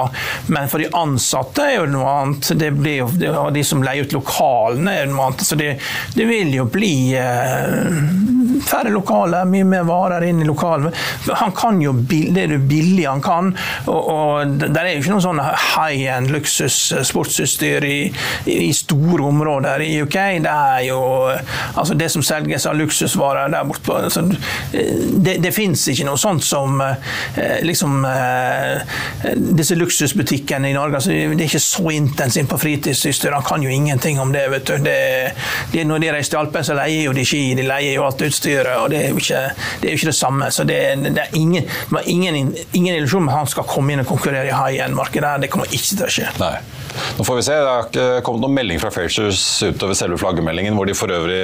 men 0.53 0.71
for 0.71 0.83
de 0.83 0.89
ansatte 0.99 1.67
er 1.67 1.77
jo 1.79 1.87
noe 1.93 2.15
annet. 2.23 2.51
Det 2.59 2.71
blir 2.75 3.03
jo, 3.03 3.09
de 3.55 3.65
som 3.67 3.83
leier 3.85 4.07
ut 4.07 4.17
lokalene, 4.19 4.95
er 4.95 5.05
jo 5.05 5.13
noe 5.13 5.29
annet. 5.29 5.45
Så 5.47 5.59
det, 5.59 5.75
det 6.15 6.27
vil 6.29 6.53
jo 6.57 6.67
bli 6.69 6.93
eh, 7.17 7.99
færre 8.65 8.91
lokaler, 8.93 9.47
mye 9.49 9.67
mer 9.67 9.87
varer 9.87 10.27
inn 10.29 10.43
i 10.43 10.47
lokalene. 10.47 10.91
Han 11.39 11.53
kan 11.55 11.81
jo 11.83 11.93
det 12.09 12.43
er 12.43 12.53
det 12.55 12.61
billig 12.69 13.05
han 13.07 13.21
kan. 13.23 13.53
og, 13.87 13.99
og 13.99 14.48
det 14.57 14.81
er 14.81 14.91
jo 14.93 15.03
ikke 15.03 15.13
noe 15.13 15.23
sånn 15.23 15.41
high 15.41 16.07
end 16.15 16.31
luksus 16.33 16.77
sportsutstyr 17.07 17.85
i, 17.85 17.97
i, 18.49 18.71
store 18.75 19.27
områder 19.29 19.83
i 19.85 19.91
UK. 20.03 20.17
Det 20.43 20.53
er 20.53 20.83
jo 20.87 20.99
altså 21.29 21.97
det 21.99 22.09
som 22.13 22.23
selges 22.25 22.67
av 22.69 22.77
luksusvarer 22.79 23.51
der 23.53 23.67
borte 23.67 23.95
altså, 23.95 24.25
Det, 24.69 25.37
det 25.43 25.51
fins 25.55 25.85
ikke 25.91 26.05
noe 26.07 26.19
sånt 26.19 26.43
som 26.45 26.79
eh, 26.83 27.59
liksom 27.65 28.03
eh, 28.07 28.95
Disse 29.35 29.75
luksusbutikkene 29.77 30.69
i 30.69 30.75
Norge 30.75 30.99
altså, 30.99 31.11
Det 31.11 31.43
er 31.43 31.47
ikke 31.47 31.63
så 31.63 31.93
intensivt 31.93 32.49
på 32.49 32.59
fritidsutstyr. 32.61 33.33
Han 33.35 33.45
kan 33.45 33.63
jo 33.63 33.71
ingenting 33.73 34.19
om 34.21 34.31
det. 34.33 34.45
vet 34.51 34.67
du. 34.67 34.77
Det, 34.83 34.97
det, 35.73 35.85
når 35.87 36.03
de 36.03 36.11
reiser 36.13 36.35
til 36.35 36.41
Alpen, 36.41 36.65
så 36.65 36.77
leier 36.77 37.09
jo 37.09 37.15
de 37.15 37.25
ski, 37.27 37.41
de 37.57 37.65
leier 37.67 37.97
jo 37.97 38.05
alt 38.07 38.21
utstyret. 38.25 38.75
og 38.77 38.89
Det 38.93 39.03
er 39.03 39.09
jo 39.13 39.21
ikke 39.21 39.43
det, 39.81 39.89
er 39.89 39.93
jo 39.93 39.99
ikke 39.99 40.11
det 40.11 40.15
samme. 40.15 40.51
så 40.51 40.63
det, 40.63 40.79
det 41.09 41.23
er 41.25 41.35
ingen, 41.37 41.67
ingen, 42.05 42.53
ingen 42.73 42.95
illusjon 42.95 43.27
om 43.27 43.33
han 43.33 43.49
skal 43.49 43.67
komme 43.69 43.93
inn 43.93 44.03
og 44.03 44.09
konkurrere 44.09 44.38
i 44.47 44.53
high 44.53 44.83
end-markedet. 44.85 45.33
Det 45.43 45.49
kommer 45.53 45.71
ikke 45.71 45.95
til 45.95 46.05
å 46.05 46.11
skje. 46.13 46.27
Nei. 46.41 46.53
Nå 47.17 47.25
får 47.27 47.39
vi 47.39 47.45
se. 47.47 47.57
Det 47.57 47.71
har 47.71 47.87
ikke 47.87 48.07
kommet 48.27 48.45
noen 48.45 48.55
melding 48.57 48.81
fra 48.81 48.91
Frasers 48.93 49.43
utover 49.67 49.97
selve 49.97 50.19
flaggermeldingen, 50.21 50.77
hvor 50.77 50.89
de 50.89 50.97
for 50.97 51.11
øvrig 51.13 51.41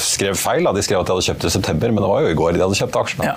skrev 0.00 0.38
feil. 0.40 0.68
De 0.76 0.84
skrev 0.84 1.02
at 1.02 1.10
de 1.10 1.16
hadde 1.16 1.26
kjøpt 1.30 1.48
i 1.48 1.56
september, 1.58 1.92
men 1.92 2.04
det 2.04 2.12
var 2.12 2.24
jo 2.24 2.32
i 2.32 2.38
går 2.38 2.56
de 2.56 2.64
hadde 2.64 2.80
kjøpt 2.80 3.02
aksjene. 3.02 3.32
Ja. 3.32 3.36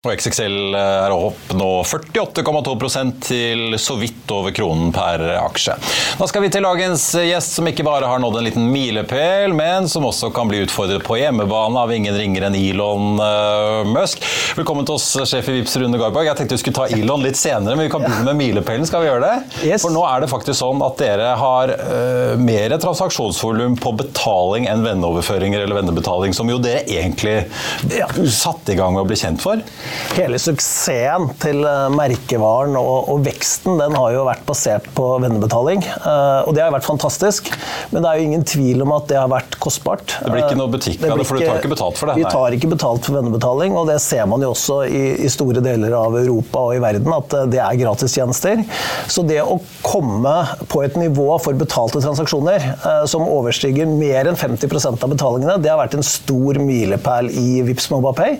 Og 0.00 0.14
XXL 0.16 0.72
er 0.80 1.12
opp 1.12 1.50
nå 1.52 1.66
48,2% 1.84 3.18
til 3.20 3.74
så 3.76 3.98
vidt 4.00 4.30
over 4.32 4.54
kronen 4.56 4.94
per 4.96 5.20
aksje. 5.42 5.74
Da 6.16 6.24
skal 6.30 6.40
vi 6.40 6.48
til 6.54 6.64
dagens 6.64 7.02
gjest, 7.20 7.58
som 7.58 7.66
ikke 7.68 7.84
bare 7.84 8.08
har 8.08 8.22
nådd 8.22 8.38
en 8.40 8.46
liten 8.46 8.70
milepæl, 8.72 9.52
men 9.52 9.90
som 9.92 10.06
også 10.08 10.30
kan 10.32 10.48
bli 10.48 10.62
utfordret 10.64 11.04
på 11.04 11.18
hjemmebane 11.20 11.82
av 11.82 11.92
ingen 11.92 12.16
ringere 12.16 12.48
enn 12.48 12.56
Elon 12.56 13.20
uh, 13.20 13.82
Musk. 13.92 14.24
Velkommen 14.56 14.88
til 14.88 14.96
oss, 14.96 15.10
sjef 15.28 15.50
i 15.52 15.58
Vipps 15.58 15.76
Rune 15.82 16.00
Garborg. 16.00 16.30
Jeg 16.30 16.38
tenkte 16.40 16.56
vi 16.56 16.62
skulle 16.64 16.80
ta 16.80 16.96
Elon 16.96 17.26
litt 17.26 17.36
senere, 17.36 17.76
men 17.76 17.84
vi 17.84 17.92
kan 17.92 18.00
begynne 18.06 18.24
med 18.30 18.40
milepælen. 18.40 18.88
Skal 18.88 19.04
vi 19.04 19.10
gjøre 19.10 19.20
det? 19.26 19.68
Yes. 19.68 19.84
For 19.84 19.92
nå 19.92 20.06
er 20.08 20.24
det 20.24 20.32
faktisk 20.32 20.62
sånn 20.62 20.80
at 20.88 20.96
dere 21.04 21.34
har 21.42 21.74
uh, 21.76 22.40
mer 22.40 22.78
transaksjonsvolum 22.80 23.76
på 23.84 23.92
betaling 24.00 24.64
enn 24.72 24.80
venneoverføringer 24.88 25.66
eller 25.68 25.82
vennebetaling, 25.82 26.32
som 26.40 26.48
jo 26.48 26.56
dere 26.56 26.88
egentlig 26.88 27.36
Ja. 27.92 28.08
satte 28.32 28.72
i 28.72 28.80
gang 28.80 28.96
med 28.96 29.04
å 29.04 29.12
bli 29.12 29.20
kjent 29.26 29.44
for. 29.44 29.60
Hele 30.16 30.38
suksessen 30.42 31.28
til 31.42 31.62
eh, 31.66 31.86
merkevaren 31.94 32.76
og, 32.80 33.10
og 33.12 33.24
veksten 33.26 33.78
den 33.80 33.94
har 33.96 34.14
jo 34.14 34.24
vært 34.28 34.44
basert 34.48 34.88
på 34.96 35.06
vennebetaling. 35.22 35.82
Eh, 35.84 36.48
og 36.48 36.54
det 36.56 36.64
har 36.64 36.74
vært 36.74 36.88
fantastisk, 36.88 37.50
men 37.92 38.04
det 38.04 38.10
er 38.10 38.20
jo 38.20 38.28
ingen 38.28 38.44
tvil 38.46 38.84
om 38.84 38.94
at 38.96 39.08
det 39.10 39.18
har 39.20 39.30
vært 39.30 39.56
kostbart. 39.62 40.16
Det 40.20 40.32
blir 40.32 40.44
ikke 40.44 40.58
noe 40.60 40.72
butikk 40.72 41.04
av 41.06 41.18
det, 41.20 41.26
for 41.28 41.40
du 41.40 41.46
tar 41.46 41.60
ikke 41.60 41.72
betalt 41.74 42.00
for 42.00 42.10
det, 42.10 42.18
Vi 42.20 42.26
nei. 42.26 42.32
tar 42.34 42.56
ikke 42.56 42.70
betalt 42.74 43.06
for 43.06 43.18
vennebetaling, 43.18 43.78
og 43.78 43.88
det 43.90 43.98
ser 44.04 44.28
man 44.30 44.44
jo 44.44 44.52
også 44.54 44.80
i, 44.88 45.04
i 45.26 45.30
store 45.32 45.62
deler 45.64 45.94
av 45.96 46.18
Europa 46.20 46.64
og 46.68 46.76
i 46.76 46.82
verden, 46.82 47.10
at 47.16 47.36
eh, 47.38 47.48
det 47.54 47.62
er 47.64 47.80
gratistjenester. 47.80 48.64
Så 49.10 49.24
det 49.26 49.40
å 49.44 49.58
komme 49.86 50.34
på 50.70 50.84
et 50.84 50.98
nivå 51.00 51.28
for 51.42 51.56
betalte 51.58 52.02
transaksjoner 52.02 52.66
eh, 52.72 53.04
som 53.10 53.24
overstiger 53.26 53.88
mer 53.90 54.30
enn 54.30 54.38
50% 54.38 55.00
av 55.00 55.14
betalingene, 55.14 55.58
det 55.62 55.72
har 55.72 55.80
vært 55.80 55.96
en 55.98 56.06
stor 56.06 56.60
milepæl 56.60 57.30
i 57.30 57.62
Vipps 57.66 57.90
MobaPay. 57.92 58.38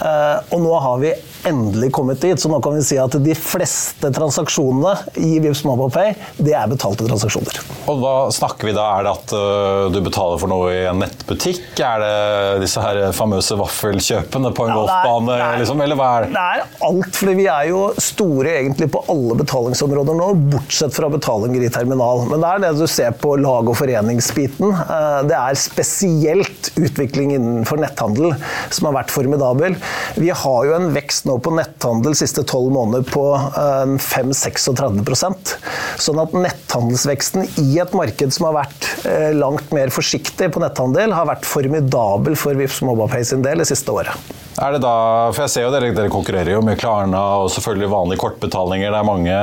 Eh, 0.00 0.36
og 0.54 0.64
nå 0.64 0.74
har 0.82 0.89
vi 0.98 1.12
endelig 1.48 1.88
kommet 1.96 2.20
dit, 2.20 2.36
så 2.40 2.50
nå 2.50 2.58
kan 2.62 2.74
vi 2.76 2.82
si 2.84 2.98
at 3.00 3.14
de 3.24 3.34
fleste 3.34 4.10
transaksjonene 4.12 4.92
i 5.16 5.38
Vipps 5.40 5.62
MobilePay, 5.64 6.14
det 6.36 6.52
er 6.56 6.68
betalte 6.68 7.06
transaksjoner. 7.08 7.60
Og 7.88 8.00
hva 8.02 8.14
snakker 8.34 8.68
vi 8.68 8.74
da? 8.76 8.84
Er 8.98 9.06
det 9.06 9.12
at 9.14 9.32
øh, 9.36 9.86
du 9.94 10.00
betaler 10.04 10.38
for 10.42 10.50
noe 10.52 10.68
i 10.74 10.82
en 10.90 11.00
nettbutikk? 11.00 11.62
Er 11.80 12.02
det 12.04 12.62
disse 12.66 12.82
her 12.84 13.00
famøse 13.16 13.56
vaffelkjøpene 13.60 14.52
på 14.56 14.66
en 14.66 14.72
Ja, 14.74 14.76
golfbane, 14.80 15.38
er- 15.40 15.58
liksom? 15.62 15.80
Eller 15.84 15.96
hva 16.00 16.10
er 16.18 16.26
det? 16.26 16.32
Det 16.36 16.44
er 16.44 16.86
alt, 16.90 17.14
fordi 17.16 17.34
vi 17.40 17.46
er 17.54 17.68
jo 17.70 17.80
store 18.00 18.56
egentlig 18.60 18.90
på 18.92 19.04
alle 19.12 19.38
betalingsområder 19.40 20.18
nå, 20.20 20.28
bortsett 20.56 20.94
fra 20.96 21.08
betalinger 21.12 21.64
i 21.66 21.72
terminal. 21.72 22.26
Men 22.30 22.44
det 22.44 22.50
er 22.52 22.64
det 22.66 22.74
du 22.80 22.86
ser 22.90 23.16
på 23.20 23.36
lag- 23.40 23.68
og 23.68 23.76
foreningsbiten. 23.80 24.74
Eh, 24.76 25.08
Det 25.30 25.36
er 25.36 25.54
spesielt 25.60 26.70
utvikling 26.80 27.34
innenfor 27.36 27.78
netthandel 27.80 28.32
som 28.72 28.88
har 28.88 28.94
vært 29.00 29.12
formidabel. 29.14 29.76
Vi 30.16 30.30
har 30.30 30.64
jo 30.66 30.74
en 30.76 30.79
vekst 30.94 31.26
nå 31.28 31.36
på 31.44 31.52
netthandel 31.54 32.16
siste 32.18 32.44
tolv 32.48 32.72
måneder 32.74 33.06
på 33.08 33.24
eh, 33.36 33.94
5-36 34.00 35.54
Sånn 36.00 36.20
at 36.22 36.36
netthandelsveksten 36.36 37.48
i 37.62 37.68
et 37.82 37.96
marked 37.96 38.34
som 38.36 38.48
har 38.48 38.58
vært 38.62 38.90
eh, 39.08 39.30
langt 39.36 39.72
mer 39.76 39.92
forsiktig 39.94 40.50
på 40.54 40.62
netthandel, 40.62 41.14
har 41.16 41.28
vært 41.30 41.48
formidabel 41.48 42.38
for 42.38 42.58
Vipps 42.58 42.80
Mobapay 42.86 43.26
sin 43.26 43.44
del 43.46 43.62
det 43.62 43.70
siste 43.70 43.92
året. 43.94 44.30
Er 44.60 44.74
det 44.76 44.82
da, 44.84 44.94
for 45.32 45.46
jeg 45.46 45.52
ser 45.54 45.64
jo 45.64 45.72
dere, 45.72 45.92
dere 45.96 46.12
konkurrerer 46.12 46.52
jo 46.52 46.64
med 46.64 46.76
Klarna 46.80 47.20
og 47.40 47.50
selvfølgelig 47.54 47.92
vanlige 47.94 48.20
kortbetalinger. 48.20 48.92
Det 48.92 48.98
er 48.98 49.08
mange 49.08 49.38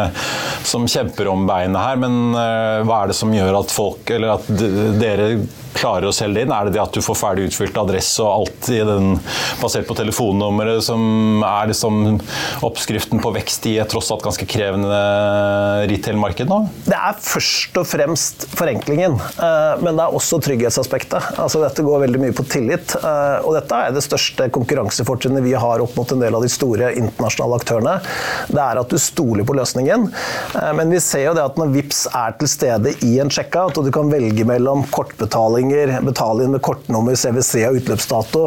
som 0.67 0.85
kjemper 0.89 1.31
om 1.31 1.47
beinet 1.49 1.81
her, 1.81 1.97
men 2.01 2.35
øh, 2.37 2.83
hva 2.85 3.01
er 3.01 3.09
det 3.09 3.17
som 3.17 3.33
gjør 3.33 3.61
at 3.63 3.73
folk, 3.73 4.11
eller 4.13 4.35
at 4.35 4.51
dere 5.01 5.31
klarer 5.77 6.09
å 6.09 6.15
selge 6.15 6.43
inn? 6.43 6.53
Er 6.53 6.67
det 6.67 6.75
det 6.75 6.81
at 6.81 6.95
du 6.95 7.03
får 7.03 7.17
ferdig 7.19 7.47
utfylt 7.49 7.77
adresse 7.79 8.23
og 8.23 8.29
alt 8.31 8.69
i 8.73 8.79
den, 8.85 9.17
basert 9.61 9.87
på 9.89 9.97
telefonnummeret 9.97 10.83
som 10.85 11.43
er 11.45 11.71
liksom 11.71 12.17
oppskriften 12.65 13.21
på 13.23 13.33
vekst 13.35 13.67
i 13.69 13.77
et 13.81 13.91
tross 13.91 14.09
alt 14.13 14.25
ganske 14.25 14.47
krevende 14.49 15.01
retail-marked 15.91 16.49
nå? 16.49 16.61
Det 16.87 16.97
er 16.97 17.17
først 17.21 17.77
og 17.81 17.87
fremst 17.89 18.47
forenklingen, 18.57 19.17
eh, 19.17 19.73
men 19.83 19.97
det 19.97 20.05
er 20.05 20.17
også 20.17 20.41
trygghetsaspektet. 20.45 21.33
Altså 21.37 21.61
dette 21.63 21.85
går 21.85 22.05
veldig 22.07 22.23
mye 22.25 22.37
på 22.37 22.45
tillit, 22.49 22.97
eh, 23.01 23.37
og 23.43 23.57
dette 23.57 23.81
er 23.87 23.95
det 23.95 24.05
største 24.05 24.49
konkurransefortrinnet 25.07 25.43
vi 25.43 25.53
har 25.53 25.79
opp 25.79 25.95
mot 25.95 26.11
en 26.11 26.19
del 26.19 26.35
av 26.35 26.41
de 26.41 26.49
store 26.49 26.91
internasjonale 26.97 27.59
aktørene. 27.61 27.95
Det 28.47 28.61
er 28.61 28.79
at 28.79 28.89
du 28.91 28.97
stoler 28.99 29.45
på 29.47 29.55
løsningen, 29.55 30.07
eh, 30.55 30.73
men 30.75 30.91
vi 30.91 30.99
ser 30.99 31.27
jo 31.27 31.35
det 31.37 31.45
at 31.45 31.57
når 31.57 31.71
VIPS 31.75 32.07
er 32.13 32.35
til 32.39 32.47
stede 32.51 32.93
i 33.05 33.19
en 33.19 33.29
checkout, 33.29 33.77
og 33.77 33.85
du 33.85 33.91
kan 33.91 34.11
velge 34.11 34.45
mellom 34.47 34.83
kortbetalinger, 34.91 35.99
betaling 36.05 36.51
med 36.51 36.61
kortnummer, 36.61 37.15
CWC 37.15 37.63
og 37.69 37.79
utløpsdato, 37.81 38.43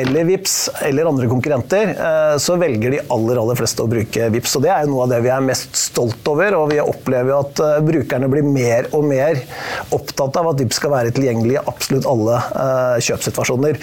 eller 0.00 0.28
VIPS 0.28 0.56
eller 0.88 1.10
andre 1.10 1.28
konkurrenter, 1.28 1.94
eh, 1.94 2.36
så 2.38 2.56
velger 2.60 2.96
de 2.96 3.02
aller, 3.08 3.40
aller 3.40 3.58
fleste 3.58 3.84
å 3.84 3.90
bruke 3.90 4.30
VIPS. 4.32 4.56
Og 4.58 4.64
det 4.64 4.72
er 4.72 4.84
jo 4.84 4.94
noe 4.94 5.06
av 5.06 5.14
det 5.14 5.22
vi 5.26 5.32
er 5.34 5.44
mest 5.44 5.76
stolt 5.78 6.32
over, 6.32 6.56
og 6.58 6.72
vi 6.72 6.80
opplever 6.82 7.34
jo 7.34 7.42
at 7.42 7.64
eh, 7.64 7.78
brukerne 7.84 8.30
blir 8.32 8.46
mer 8.46 8.90
og 8.96 9.06
mer 9.08 9.42
opptatt 9.94 10.40
av 10.40 10.52
at 10.52 10.62
VIPS 10.62 10.80
skal 10.80 10.94
være 10.94 11.14
tilgjengelig 11.14 11.58
i 11.58 11.62
absolutt 11.68 12.06
alle 12.08 12.36
kjøpssituasjoner. 13.02 13.78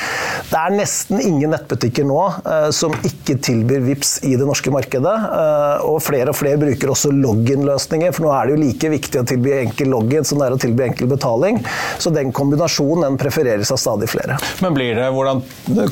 Det 0.50 0.60
er 0.60 0.76
nesten 0.76 1.20
ingen 1.20 1.52
nettbutikker 1.52 2.06
nå 2.08 2.15
eh, 2.46 2.70
som 2.76 2.94
ikke 3.06 3.38
tilbyr 3.46 3.84
VIPS 3.86 4.12
i 4.28 4.34
det 4.40 4.48
norske 4.48 4.72
markedet, 4.74 5.16
eh, 5.26 5.86
og 5.88 6.00
flere 6.06 6.32
og 6.34 6.38
flere 6.40 6.60
bruker 6.62 6.92
også 6.94 7.12
login-løsninger, 7.14 8.14
for 8.16 8.28
nå 8.28 8.34
er 8.36 8.48
det 8.50 8.56
jo 8.56 8.62
like 8.64 8.92
viktig 8.96 9.22
å 9.22 9.26
tilby 9.28 9.54
enkel 9.60 9.92
login 9.94 10.26
som 10.28 10.42
det 10.42 10.50
er 10.50 10.56
å 10.58 10.62
tilby 10.62 10.88
enkel 10.90 11.10
betaling. 11.12 11.60
Så 12.02 12.14
den 12.16 12.32
kombinasjonen 12.36 13.06
den 13.10 13.20
prefereres 13.22 13.72
av 13.74 13.82
stadig 13.82 14.10
flere. 14.12 14.38
Men 14.64 14.76
blir 14.78 14.96
det, 14.98 15.10
hvordan 15.16 15.44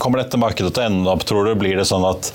kommer 0.01 0.24
dette 0.24 0.39
markedet 0.42 0.74
til 0.75 0.84
å 0.84 0.88
ende 0.89 1.13
opp, 1.13 1.25
tror 1.30 1.48
du? 1.50 1.53
Blir 1.60 1.77
det 1.80 1.88
sånn 1.89 2.06
at 2.08 2.32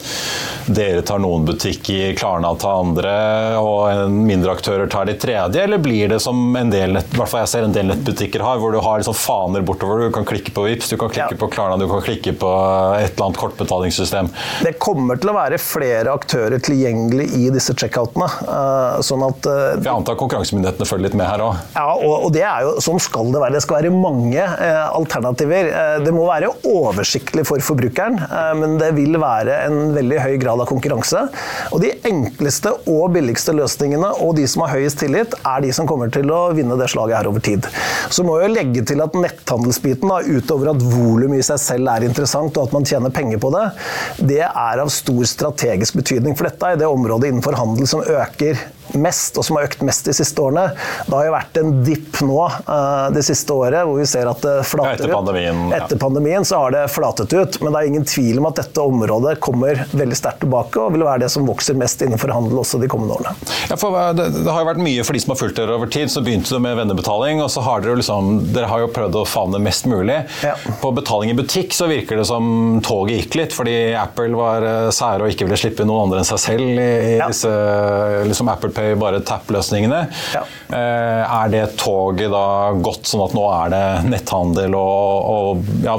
dere 0.69 1.03
tar 1.07 1.21
noen 1.23 1.47
butikker, 1.49 2.13
Klarna 2.19 2.53
tar 2.61 2.83
andre, 2.83 3.15
og 3.63 4.11
mindre 4.13 4.53
aktører 4.57 4.91
tar 4.91 5.09
de 5.09 5.17
tredje? 5.21 5.63
Eller 5.65 5.81
blir 5.83 6.11
det 6.13 6.21
som 6.25 6.37
en 6.59 6.71
del, 6.73 6.93
nett, 6.99 7.11
hvert 7.17 7.31
fall 7.31 7.45
jeg 7.45 7.53
ser 7.55 7.67
en 7.69 7.75
del 7.77 7.89
nettbutikker 7.93 8.45
har, 8.45 8.61
hvor 8.63 8.75
du 8.75 8.81
har 8.85 9.01
liksom 9.01 9.17
faner 9.17 9.65
bortover, 9.67 10.07
du 10.09 10.15
kan 10.15 10.27
klikke 10.29 10.53
på 10.57 10.67
VIPS, 10.69 10.93
du 10.93 10.97
kan 11.01 11.13
klikke 11.13 11.37
Ja. 11.37 11.41
på 11.41 11.49
Klarna, 11.53 11.77
du 11.81 11.89
kan 11.91 12.03
klikke 12.05 12.33
på 12.39 12.51
et 12.99 13.13
eller 13.15 13.27
annet 13.29 13.39
nettbetalingssystem. 13.69 14.29
Det 14.65 14.75
kommer 14.81 15.19
til 15.21 15.33
å 15.33 15.37
være 15.37 15.59
flere 15.61 16.13
aktører 16.15 16.61
tilgjengelig 16.63 17.29
i 17.37 17.49
disse 17.53 17.75
checkoutene. 17.77 18.29
Uh, 18.49 19.01
sånn 19.05 19.25
at 19.27 19.49
uh, 19.49 19.77
Jeg 19.77 19.93
antar 19.93 20.19
konkurransemyndighetene 20.21 20.89
følger 20.89 21.09
litt 21.09 21.19
med 21.19 21.29
her 21.29 21.45
òg? 21.45 21.61
Ja, 21.77 21.87
og, 21.95 22.29
det 22.35 22.45
er 22.47 22.67
jo, 22.67 22.75
sånn 22.85 23.01
skal 23.03 23.33
det 23.35 23.43
være. 23.43 23.57
Det 23.59 23.65
skal 23.65 23.81
være 23.83 23.95
mange 23.95 24.45
uh, 24.45 24.89
alternativer. 24.97 25.71
det 26.05 26.15
må 26.15 26.27
være 26.29 26.51
oversiktlig 26.69 27.45
for 27.49 27.63
forbrukeren, 27.65 28.19
men 28.59 28.77
det 28.81 28.91
vil 28.97 29.17
være 29.21 29.61
en 29.67 29.93
veldig 29.97 30.21
høy 30.23 30.37
grad 30.41 30.63
av 30.63 30.69
konkurranse. 30.71 31.25
Og 31.75 31.83
de 31.83 31.93
enkleste 32.09 32.73
og 32.89 33.13
billigste 33.15 33.55
løsningene, 33.57 34.11
og 34.25 34.37
de 34.39 34.47
som 34.51 34.65
har 34.65 34.75
høyest 34.77 35.01
tillit, 35.03 35.35
er 35.39 35.65
de 35.65 35.73
som 35.75 35.89
kommer 35.89 36.13
til 36.15 36.31
å 36.33 36.41
vinne 36.57 36.79
det 36.79 36.89
slaget 36.93 37.19
her 37.19 37.31
over 37.31 37.45
tid. 37.45 37.67
Så 38.15 38.25
må 38.27 38.39
jeg 38.43 38.55
legge 38.55 38.85
til 38.89 39.03
at 39.05 39.17
netthandelsbiten, 39.19 40.09
da, 40.09 40.21
utover 40.25 40.73
at 40.73 40.85
volum 40.85 41.37
i 41.37 41.43
seg 41.45 41.61
selv 41.63 41.93
er 41.93 42.07
interessant, 42.09 42.57
og 42.57 42.69
at 42.69 42.77
man 42.77 42.87
tjener 42.89 43.15
penger 43.15 43.43
på 43.43 43.53
det, 43.55 43.58
det 44.19 44.43
er 44.47 44.83
av 44.83 44.91
stor 44.93 45.23
strategisk 45.29 45.99
betydning. 46.01 46.37
For 46.39 46.49
dette 46.49 46.73
er 46.73 46.81
det 46.81 46.91
området 46.91 47.31
innenfor 47.33 47.59
handel 47.59 47.89
som 47.91 48.05
øker 48.05 48.61
mest, 48.95 49.39
og 49.39 49.47
som 49.47 49.59
har 49.59 49.69
økt 49.69 49.83
mest 49.87 50.09
de 50.09 50.15
siste 50.17 50.43
årene. 50.43 50.69
Det 51.07 51.15
har 51.15 51.29
jo 51.29 51.35
vært 51.35 51.61
en 51.61 51.73
dipp 51.87 52.21
nå 52.25 52.41
uh, 52.47 53.09
det 53.15 53.25
siste 53.27 53.55
året, 53.55 53.83
hvor 53.87 53.99
vi 54.01 54.07
ser 54.09 54.31
at 54.31 54.43
det 54.45 54.57
flater 54.69 55.05
etter 55.05 55.13
pandemien, 55.13 55.65
ut. 55.69 55.77
Etter 55.79 56.01
pandemien 56.01 56.47
så 56.49 56.63
har 56.65 56.75
det 56.75 56.85
flatet 56.93 57.35
ut, 57.35 57.61
men 57.63 57.75
det 57.75 57.81
er 57.81 57.91
ingen 57.93 58.07
tvil 58.09 58.41
om 58.43 58.49
at 58.51 58.63
dette 58.63 58.85
området 58.85 59.37
kommer 59.45 59.85
veldig 59.93 60.19
sterkt 60.19 60.43
tilbake, 60.45 60.81
og 60.81 60.95
vil 60.97 61.07
være 61.07 61.25
det 61.25 61.33
som 61.33 61.47
vokser 61.49 61.79
mest 61.79 62.03
innenfor 62.05 62.33
handel 62.35 62.63
også 62.63 62.81
de 62.83 62.91
kommende 62.91 63.19
årene. 63.19 63.35
Ja, 63.69 63.79
det, 64.13 64.29
det, 64.39 64.49
har 64.49 64.63
jo 64.63 64.71
vært 64.71 64.83
mye 64.83 65.05
for 65.07 65.17
de 65.17 65.23
som 65.23 65.35
har 65.35 65.41
fulgt 65.41 65.59
dere 65.61 65.77
over 65.77 65.91
tid. 65.93 66.11
Så 66.13 66.23
begynte 66.25 66.55
du 66.55 66.63
med 66.63 66.77
vennebetaling, 66.79 67.43
og 67.45 67.51
så 67.53 67.65
har 67.67 67.85
dere 67.85 67.99
liksom 68.01 68.39
Dere 68.55 68.69
har 68.71 68.83
jo 68.83 68.89
prøvd 68.93 69.17
å 69.21 69.25
favne 69.29 69.61
mest 69.63 69.87
mulig. 69.91 70.21
Ja. 70.45 70.55
På 70.83 70.91
betaling 70.97 71.33
i 71.33 71.37
butikk 71.37 71.75
så 71.77 71.89
virker 71.91 72.21
det 72.21 72.27
som 72.29 72.79
toget 72.85 73.23
gikk 73.23 73.39
litt, 73.41 73.57
fordi 73.57 73.77
Apple 73.99 74.37
var 74.39 74.65
eh, 74.67 74.91
sære 74.95 75.27
og 75.27 75.33
ikke 75.33 75.49
ville 75.49 75.59
slippe 75.61 75.87
noen 75.89 76.07
andre 76.07 76.23
enn 76.23 76.29
seg 76.29 76.41
selv 76.43 76.65
i, 76.65 76.89
i 77.15 77.17
ja. 77.19 77.29
disse 77.31 77.53
liksom 78.29 78.51
Apple 78.53 78.73
Pay, 78.79 78.95
bare 78.95 79.19
tap-løsningene. 79.27 80.05
Ja. 80.35 80.45
Eh, 80.69 81.23
er 81.25 81.49
det 81.51 81.65
toget 81.81 82.31
da 82.31 82.71
gått 82.85 83.09
sånn 83.09 83.25
at 83.25 83.35
nå 83.35 83.45
er 83.51 83.73
det 83.73 83.85
netthandel 84.13 84.75
og, 84.79 85.31
og 85.33 85.71
ja, 85.83 85.97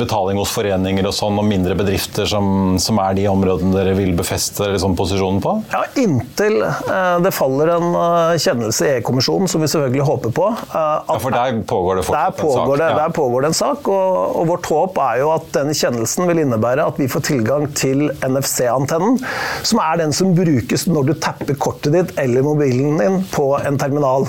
betaling 0.00 0.40
hos 0.40 0.54
foreninger 0.54 1.06
og 1.06 1.14
sånn, 1.14 1.38
og 1.38 1.46
mindre 1.46 1.76
bedrifter 1.78 2.26
som, 2.28 2.78
som, 2.82 2.98
er 3.02 3.18
de 3.18 3.26
områdene 3.30 3.74
dere 3.76 3.92
vil 3.98 4.14
befeste 4.18 4.70
liksom, 4.72 4.96
posisjonen 4.98 5.38
på? 5.44 5.54
Ja, 5.74 5.84
Inntil 6.02 6.58
eh, 6.64 7.18
det 7.22 7.34
faller 7.36 7.74
en 7.76 7.94
uh, 7.94 8.34
kjennelse 8.40 8.88
i 8.88 8.94
E-kommisjonen, 8.96 9.50
som 9.50 9.62
vi 9.62 9.70
selvfølgelig 9.70 10.08
håper 10.08 10.34
på. 10.34 10.48
Ja, 10.72 11.18
For 11.22 11.34
der 11.34 11.60
pågår 11.68 12.00
det 12.00 12.06
fortsatt 12.08 12.42
en 12.42 12.56
sak? 12.56 12.72
Det, 12.72 12.88
ja. 12.88 12.98
Der 12.98 13.14
pågår 13.14 13.46
det 13.46 13.52
en 13.52 13.58
sak, 13.60 13.92
og, 13.92 14.18
og, 14.40 14.48
vårt 14.50 14.70
håp 14.72 14.98
er 15.04 15.20
jo 15.22 15.30
at 15.36 15.52
denne 15.54 15.76
kjennelsen 15.76 16.26
vil 16.30 16.42
innebære 16.42 16.88
at 16.90 16.98
vi 17.00 17.10
får 17.12 17.26
tilgang 17.28 17.68
til 17.78 18.08
NFC-antennen, 18.26 19.20
som 19.62 19.84
er 19.84 20.02
den 20.02 20.16
som 20.16 20.34
brukes 20.36 20.88
når 20.90 21.12
du 21.12 21.14
tapper 21.28 21.58
ditt 21.92 22.18
eller 22.18 22.42
mobilen 22.42 22.98
din 22.98 23.24
på 23.32 23.58
en 23.66 23.78
terminal. 23.78 24.26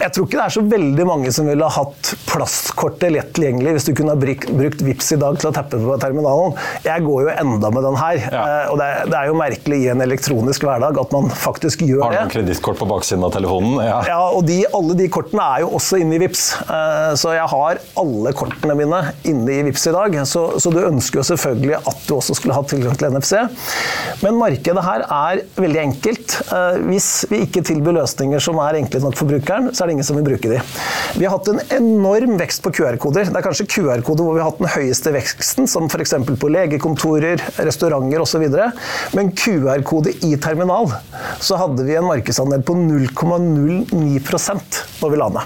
Jeg 0.00 0.14
tror 0.16 0.26
ikke 0.26 0.38
det 0.38 0.44
er 0.46 0.54
så 0.54 0.62
veldig 0.64 1.04
mange 1.08 1.32
som 1.34 1.48
ville 1.50 1.66
hatt 1.74 2.12
plastkortet 2.30 3.12
lett 3.12 3.32
tilgjengelig 3.36 3.74
hvis 3.76 3.88
du 3.88 3.92
kunne 3.98 4.14
ha 4.14 4.20
brukt 4.20 4.82
VIPS 4.84 5.12
i 5.16 5.18
dag 5.20 5.36
til 5.40 5.50
å 5.50 5.52
tappe 5.54 5.80
på 5.80 5.96
terminalen. 6.00 6.54
Jeg 6.86 7.04
går 7.04 7.26
jo 7.26 7.34
enda 7.34 7.70
med 7.74 7.84
den 7.84 7.98
her. 8.00 8.20
Ja. 8.22 8.44
Eh, 8.44 8.70
og 8.72 8.80
det 8.80 8.86
er, 8.86 9.10
det 9.10 9.18
er, 9.18 9.28
jo 9.28 9.36
merkelig 9.40 9.80
i 9.84 9.90
en 9.92 10.04
elektronisk 10.04 10.64
hverdag 10.64 11.00
at 11.02 11.12
man 11.14 11.28
faktisk 11.34 11.84
gjør 11.84 12.00
det. 12.00 12.06
Har 12.06 12.14
du 12.14 12.20
noen 12.20 12.32
kredittkort 12.32 12.80
på 12.80 12.88
baksiden 12.90 13.26
av 13.26 13.34
telefonen? 13.34 13.76
Ja, 13.84 13.98
ja 14.08 14.20
og 14.30 14.46
de, 14.48 14.62
alle 14.76 14.96
de 14.98 15.08
kortene 15.12 15.46
er 15.56 15.64
jo 15.66 15.72
også 15.78 16.00
inne 16.00 16.16
i 16.16 16.22
VIPS. 16.24 16.46
Eh, 16.64 17.12
så 17.20 17.36
jeg 17.36 17.48
har 17.52 17.82
alle 18.00 18.34
kortene 18.40 18.78
mine 18.78 19.02
inne 19.28 19.58
i 19.58 19.60
VIPS 19.68 19.88
i 19.90 19.94
dag. 19.98 20.18
Så, 20.30 20.46
så 20.62 20.72
du 20.72 20.80
ønsker 20.82 21.20
jo 21.20 21.26
selvfølgelig 21.32 21.80
at 21.80 22.02
du 22.08 22.16
også 22.16 22.38
skulle 22.38 22.56
hatt 22.56 22.72
tilgang 22.72 22.96
til 22.96 23.12
NFC. 23.12 23.36
Men 24.24 24.40
markedet 24.40 24.86
her 24.86 25.04
er 25.04 25.44
veldig 25.60 25.82
enkelt. 25.84 26.38
Eh, 26.48 26.80
hvis 26.88 27.10
vi 27.30 27.44
ikke 27.44 27.64
tilbyr 27.68 28.00
løsninger 28.00 28.42
som 28.42 28.60
er 28.64 28.80
enkle 28.80 29.04
nok 29.04 29.18
for 29.20 29.28
brukeren, 29.30 29.70
så 29.74 29.84
er 29.84 29.89
det 29.89 29.89
det 29.90 29.96
ingen 29.98 30.06
som 30.06 30.16
vil 30.18 30.26
bruke 30.26 30.48
de. 30.50 30.58
Vi 31.18 31.26
har 31.26 31.32
hatt 31.34 31.48
en 31.50 31.60
enorm 31.76 32.36
vekst 32.40 32.62
på 32.64 32.72
QR-koder. 32.78 33.24
Det 33.28 33.38
er 33.40 33.44
kanskje 33.44 33.70
QR-koder 33.74 34.24
hvor 34.24 34.34
vi 34.36 34.42
har 34.42 34.50
hatt 34.52 34.62
den 34.62 34.70
høyeste 34.70 35.10
veksten, 35.14 35.64
som 35.70 35.82
f.eks. 35.90 36.14
på 36.40 36.52
legekontorer, 36.54 37.38
restauranter 37.58 38.20
osv. 38.22 38.44
Men 39.18 39.26
QR-kode 39.34 40.10
i 40.26 40.28
terminal, 40.40 40.86
så 41.42 41.54
hadde 41.60 41.82
vi 41.88 41.94
en 41.98 42.08
markedsandel 42.08 42.60
på 42.66 42.72
0,09% 42.78 44.82
når 45.02 45.08
vi 45.10 45.16
landa. 45.20 45.42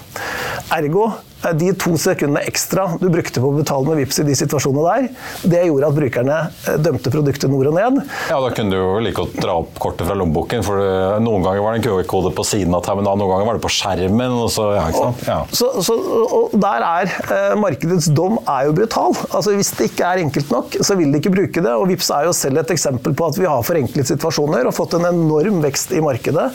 Ergo 0.75 1.05
de 1.53 1.73
to 1.77 1.95
sekundene 2.01 2.43
ekstra 2.49 2.87
du 3.01 3.09
brukte 3.13 3.43
på 3.43 3.51
å 3.51 3.57
betale 3.59 3.87
med 3.91 4.01
VIPS 4.03 4.21
i 4.23 4.27
de 4.29 4.37
situasjonene 4.39 4.85
der, 4.85 5.09
det 5.55 5.63
gjorde 5.69 5.91
at 5.91 5.99
brukerne 5.99 6.39
eh, 6.71 6.79
dømte 6.85 7.13
produktet 7.13 7.53
nord 7.53 7.71
og 7.73 7.77
ned. 7.79 8.01
Ja, 8.31 8.41
Da 8.45 8.51
kunne 8.55 8.75
du 8.75 8.79
jo 8.79 8.99
like 9.05 9.17
godt 9.19 9.37
dra 9.41 9.59
opp 9.63 9.79
kortet 9.83 10.09
fra 10.09 10.17
lommeboken. 10.19 10.65
for 10.67 10.81
eh, 10.83 11.19
Noen 11.25 11.45
ganger 11.45 11.65
var 11.65 11.75
det 11.75 11.83
en 11.83 11.87
QR-kode 11.89 12.33
på 12.37 12.45
siden 12.47 12.75
av 12.77 12.85
terminalen, 12.87 13.21
noen 13.23 13.35
ganger 13.35 13.49
var 13.51 13.59
det 13.59 13.65
på 13.65 13.73
skjermen. 13.73 14.39
Og 14.45 14.51
så, 14.53 14.71
ja, 14.77 14.87
ikke 14.91 15.05
sant? 15.05 15.25
Ja. 15.29 15.39
Så, 15.55 15.71
så, 15.85 15.97
og 16.41 16.55
der 16.61 16.87
er 16.89 17.13
eh, 17.25 17.55
markedets 17.61 18.11
dom 18.15 18.39
er 18.45 18.69
jo 18.69 18.77
brutal. 18.77 19.17
Altså 19.31 19.55
Hvis 19.57 19.73
det 19.79 19.91
ikke 19.93 20.09
er 20.09 20.23
enkelt 20.25 20.53
nok, 20.53 20.79
så 20.85 20.97
vil 20.99 21.13
de 21.15 21.21
ikke 21.23 21.35
bruke 21.35 21.65
det. 21.65 21.73
og 21.75 21.89
VIPS 21.91 22.11
er 22.17 22.29
jo 22.29 22.35
selv 22.37 22.63
et 22.63 22.75
eksempel 22.75 23.15
på 23.17 23.29
at 23.31 23.39
vi 23.41 23.49
har 23.49 23.65
forenklet 23.67 24.11
situasjoner 24.11 24.69
og 24.71 24.77
fått 24.77 24.97
en 24.99 25.09
enorm 25.11 25.61
vekst 25.65 25.95
i 25.95 26.03
markedet 26.05 26.49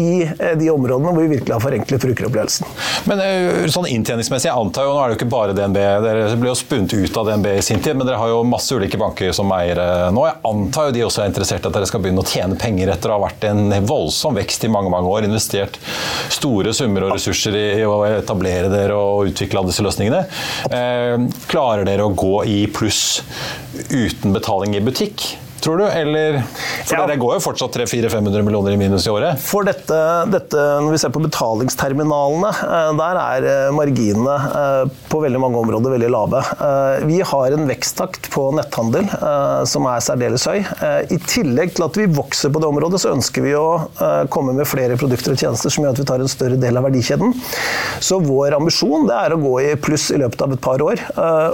i 0.00 0.08
eh, 0.26 0.54
de 0.58 0.70
områdene 0.72 1.12
hvor 1.12 1.24
vi 1.26 1.34
virkelig 1.36 1.54
har 1.56 1.62
forenklet 1.64 2.02
brukeropplevelsen. 2.06 2.70
Men 3.10 3.22
eh, 3.24 3.66
sånn 3.72 3.88
inntjening 3.90 4.25
forretningsmessig, 4.26 4.50
jeg 4.50 4.58
antar 4.58 4.86
jo, 4.86 4.94
nå 4.94 5.00
er 5.00 5.08
det 5.08 5.14
jo 5.14 5.18
ikke 5.20 5.30
bare 5.30 5.54
DNB, 5.56 5.78
dere 6.04 6.38
ble 6.38 6.50
jo 6.50 6.56
spunnet 6.58 6.94
ut 6.94 7.18
av 7.20 7.28
DNB 7.28 7.46
i 7.56 7.62
sin 7.62 7.80
tid, 7.82 7.96
men 7.96 8.06
dere 8.06 8.18
har 8.18 8.30
jo 8.32 8.42
masse 8.46 8.74
ulike 8.74 8.98
banker 8.98 9.32
som 9.36 9.50
eiere 9.54 10.10
nå. 10.14 10.24
Jeg 10.26 10.40
antar 10.50 10.88
jo 10.88 10.94
de 10.96 11.04
også 11.06 11.22
er 11.22 11.30
interessert 11.30 11.64
i 11.64 11.70
at 11.70 11.76
dere 11.76 11.88
skal 11.88 12.02
begynne 12.02 12.24
å 12.24 12.28
tjene 12.28 12.58
penger 12.58 12.92
etter 12.92 13.12
å 13.12 13.18
ha 13.18 13.24
vært 13.26 13.46
en 13.48 13.70
voldsom 13.86 14.36
vekst 14.38 14.66
i 14.66 14.72
mange 14.72 14.90
mange 14.92 15.10
år, 15.10 15.28
investert 15.28 15.78
store 16.32 16.74
summer 16.76 17.06
og 17.06 17.16
ressurser 17.16 17.56
i 17.56 17.86
å 17.86 18.00
etablere 18.08 18.70
dere 18.72 18.98
og 18.98 19.32
utvikle 19.32 19.66
disse 19.68 19.84
løsningene. 19.86 20.26
Eh, 20.70 21.16
klarer 21.50 21.86
dere 21.86 22.06
å 22.06 22.14
gå 22.14 22.44
i 22.50 22.60
pluss 22.72 23.22
uten 23.90 24.34
betaling 24.36 24.76
i 24.76 24.84
butikk? 24.84 25.45
Tror 25.66 25.78
du? 25.82 25.86
Eller, 25.86 26.42
for 26.86 27.00
ja. 27.00 27.06
det 27.10 27.18
går 27.20 27.36
jo 27.36 27.42
fortsatt 27.42 27.76
300-400-500 27.76 28.44
millioner 28.46 28.74
i 28.76 28.78
minus 28.78 29.06
i 29.06 29.12
året? 29.12 29.40
For 29.42 29.66
dette, 29.66 29.98
dette, 30.30 30.66
når 30.82 30.94
vi 30.94 31.00
ser 31.02 31.12
på 31.14 31.22
betalingsterminalene, 31.24 32.52
eh, 32.66 32.90
der 33.00 33.20
er 33.22 33.48
eh, 33.50 33.74
marginene 33.74 34.36
eh, 34.46 34.94
på 35.10 35.20
veldig 35.24 35.40
mange 35.42 35.60
områder 35.64 35.96
veldig 35.96 36.10
lave. 36.12 36.42
Vi 37.06 37.18
har 37.24 37.54
en 37.54 37.66
veksttakt 37.68 38.28
på 38.32 38.48
netthandel 38.54 39.06
som 39.68 39.86
er 39.88 40.02
særdeles 40.04 40.44
høy. 40.48 40.58
I 41.12 41.18
tillegg 41.24 41.72
til 41.76 41.84
at 41.86 41.96
vi 41.98 42.06
vokser 42.10 42.52
på 42.52 42.60
det 42.62 42.68
området, 42.68 43.00
så 43.02 43.12
ønsker 43.14 43.44
vi 43.44 43.54
å 43.56 43.86
komme 44.32 44.54
med 44.56 44.68
flere 44.68 44.98
produkter 44.98 45.34
og 45.34 45.40
tjenester 45.40 45.72
som 45.72 45.84
gjør 45.84 45.94
at 45.94 46.00
vi 46.02 46.06
tar 46.10 46.22
en 46.22 46.30
større 46.30 46.58
del 46.60 46.78
av 46.78 46.86
verdikjeden. 46.88 47.32
Så 48.04 48.18
vår 48.24 48.58
ambisjon 48.58 49.06
det 49.08 49.16
er 49.16 49.34
å 49.34 49.40
gå 49.40 49.54
i 49.62 49.70
pluss 49.80 50.08
i 50.14 50.20
løpet 50.20 50.44
av 50.44 50.56
et 50.56 50.62
par 50.66 50.84
år. 50.84 51.02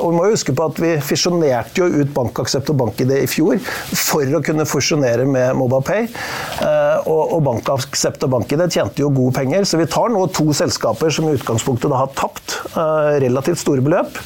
Og 0.01 0.07
vi 0.09 0.19
må 0.19 0.29
huske 0.33 0.57
på 0.57 0.67
at 0.67 0.81
vi 0.83 0.95
fisjonerte 1.05 1.85
jo 1.85 2.03
ut 2.03 2.13
Bankaksept 2.17 2.73
og 2.73 2.81
BankID 2.83 3.15
i 3.21 3.31
fjor 3.31 3.61
for 4.03 4.37
å 4.37 4.43
kunne 4.45 4.67
fusjonere 4.69 5.27
med 5.29 5.57
MobilePay. 5.59 6.07
Eh, 6.63 7.09
og, 7.11 7.37
og 7.37 7.43
BankAksept 7.47 8.27
og 8.27 8.35
BankID 8.37 8.65
tjente 8.73 9.03
jo 9.03 9.11
gode 9.15 9.35
penger, 9.37 9.67
så 9.69 9.81
vi 9.81 9.89
tar 9.91 10.13
nå 10.13 10.25
to 10.35 10.49
selskaper 10.57 11.13
som 11.15 11.29
i 11.29 11.37
utgangspunktet 11.37 11.93
da 11.93 12.03
har 12.03 12.13
tapt 12.19 12.57
eh, 12.73 13.19
relativt 13.25 13.63
store 13.63 13.85
beløp. 13.85 14.19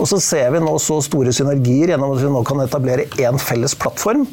Og 0.00 0.08
så 0.10 0.20
ser 0.22 0.52
vi 0.54 0.62
nå 0.62 0.74
så 0.82 0.98
store 1.04 1.34
synergier 1.36 1.94
gjennom 1.94 2.14
at 2.14 2.22
vi 2.22 2.32
nå 2.32 2.42
kan 2.46 2.62
etablere 2.64 3.08
én 3.22 3.40
felles 3.40 3.76
plattform. 3.78 4.26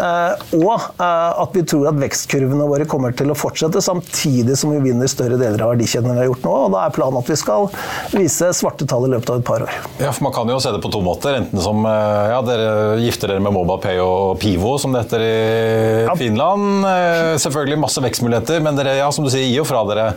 Eh, 0.00 0.46
og 0.60 0.88
at 1.00 1.56
vi 1.56 1.64
tror 1.68 1.88
at 1.90 1.98
vekstkurvene 2.00 2.66
våre 2.68 2.86
kommer 2.88 3.14
til 3.16 3.32
å 3.32 3.38
fortsette, 3.38 3.82
samtidig 3.84 4.56
som 4.58 4.72
vi 4.74 4.82
vinner 4.90 5.10
større 5.10 5.38
deler 5.40 5.64
av 5.64 5.74
verdikjeden 5.74 6.12
vi 6.14 6.22
har 6.22 6.30
gjort 6.30 6.46
nå. 6.46 6.54
og 6.66 6.74
Da 6.74 6.84
er 6.86 6.94
planen 6.94 7.20
at 7.20 7.30
vi 7.30 7.38
skal 7.38 7.68
vise 8.14 8.50
svarte 8.56 8.86
tall 8.88 9.08
i 9.08 9.12
løpet 9.14 9.32
av 9.32 9.40
et 9.40 9.46
par 9.46 9.66
år. 9.66 9.80
Ja, 10.00 10.12
for 10.12 10.26
Man 10.30 10.34
kan 10.36 10.50
jo 10.52 10.60
se 10.62 10.70
det 10.70 10.82
på 10.84 10.92
to 10.92 11.00
måter. 11.02 11.40
Enten 11.40 11.62
som 11.64 11.82
ja, 11.84 12.38
dere 12.46 13.00
gifter 13.02 13.32
dere 13.32 13.42
med 13.42 13.54
MobilePay 13.56 13.98
og 14.04 14.29
Pivo, 14.38 14.76
som 14.78 14.92
det 14.94 15.04
heter 15.04 15.24
i 15.24 16.04
ja. 16.06 16.14
Finland. 16.18 16.84
Eh, 16.86 17.36
selvfølgelig 17.42 17.80
masse 17.80 18.02
vekstmuligheter, 18.04 18.60
men 18.64 18.78
dere 18.78 18.96
ja, 19.00 19.10
som 19.12 19.26
du 19.26 19.30
sier, 19.32 19.46
gir 19.48 19.60
jo 19.60 19.66
fra 19.68 19.82
dere 19.88 20.12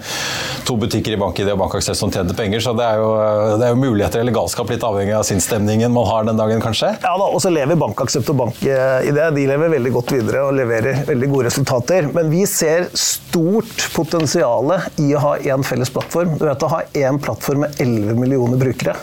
to 0.68 0.78
butikker 0.80 1.16
i 1.16 1.20
BankID 1.20 1.52
og 1.54 1.62
BankAksess 1.64 2.00
som 2.00 2.12
tjener 2.14 2.38
penger, 2.38 2.64
så 2.64 2.76
det 2.78 2.86
er, 2.86 3.02
jo, 3.02 3.12
det 3.60 3.68
er 3.68 3.74
jo 3.74 3.82
muligheter 3.82 4.24
eller 4.24 4.36
galskap, 4.36 4.72
litt 4.72 4.86
avhengig 4.86 5.16
av 5.18 5.26
sinnsstemningen 5.28 5.94
man 5.94 6.08
har 6.10 6.28
den 6.30 6.40
dagen, 6.40 6.62
kanskje? 6.64 6.94
Ja 7.04 7.14
da, 7.20 7.28
og 7.28 7.42
så 7.44 7.52
lever 7.54 7.80
BankAksept 7.80 8.32
og 8.34 8.40
BankID 8.44 9.24
de 9.34 9.48
lever 9.48 9.72
veldig 9.74 9.92
godt 9.94 10.14
videre 10.16 10.44
og 10.48 10.56
leverer 10.58 11.04
veldig 11.08 11.30
gode 11.32 11.48
resultater. 11.50 12.08
Men 12.14 12.30
vi 12.32 12.44
ser 12.50 12.88
stort 12.98 13.88
potensial 13.96 14.76
i 15.02 15.10
å 15.16 15.24
ha 15.24 15.34
én 15.42 15.66
felles 15.66 15.92
plattform. 15.94 16.38
Du 16.40 16.46
vet 16.48 16.64
Å 16.64 16.72
ha 16.72 16.82
én 16.96 17.20
plattform 17.20 17.66
med 17.66 17.82
11 17.84 18.20
millioner 18.20 18.60
brukere 18.62 18.96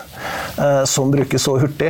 som 0.85 1.11
brukes 1.11 1.43
så 1.43 1.55
hurtig, 1.61 1.89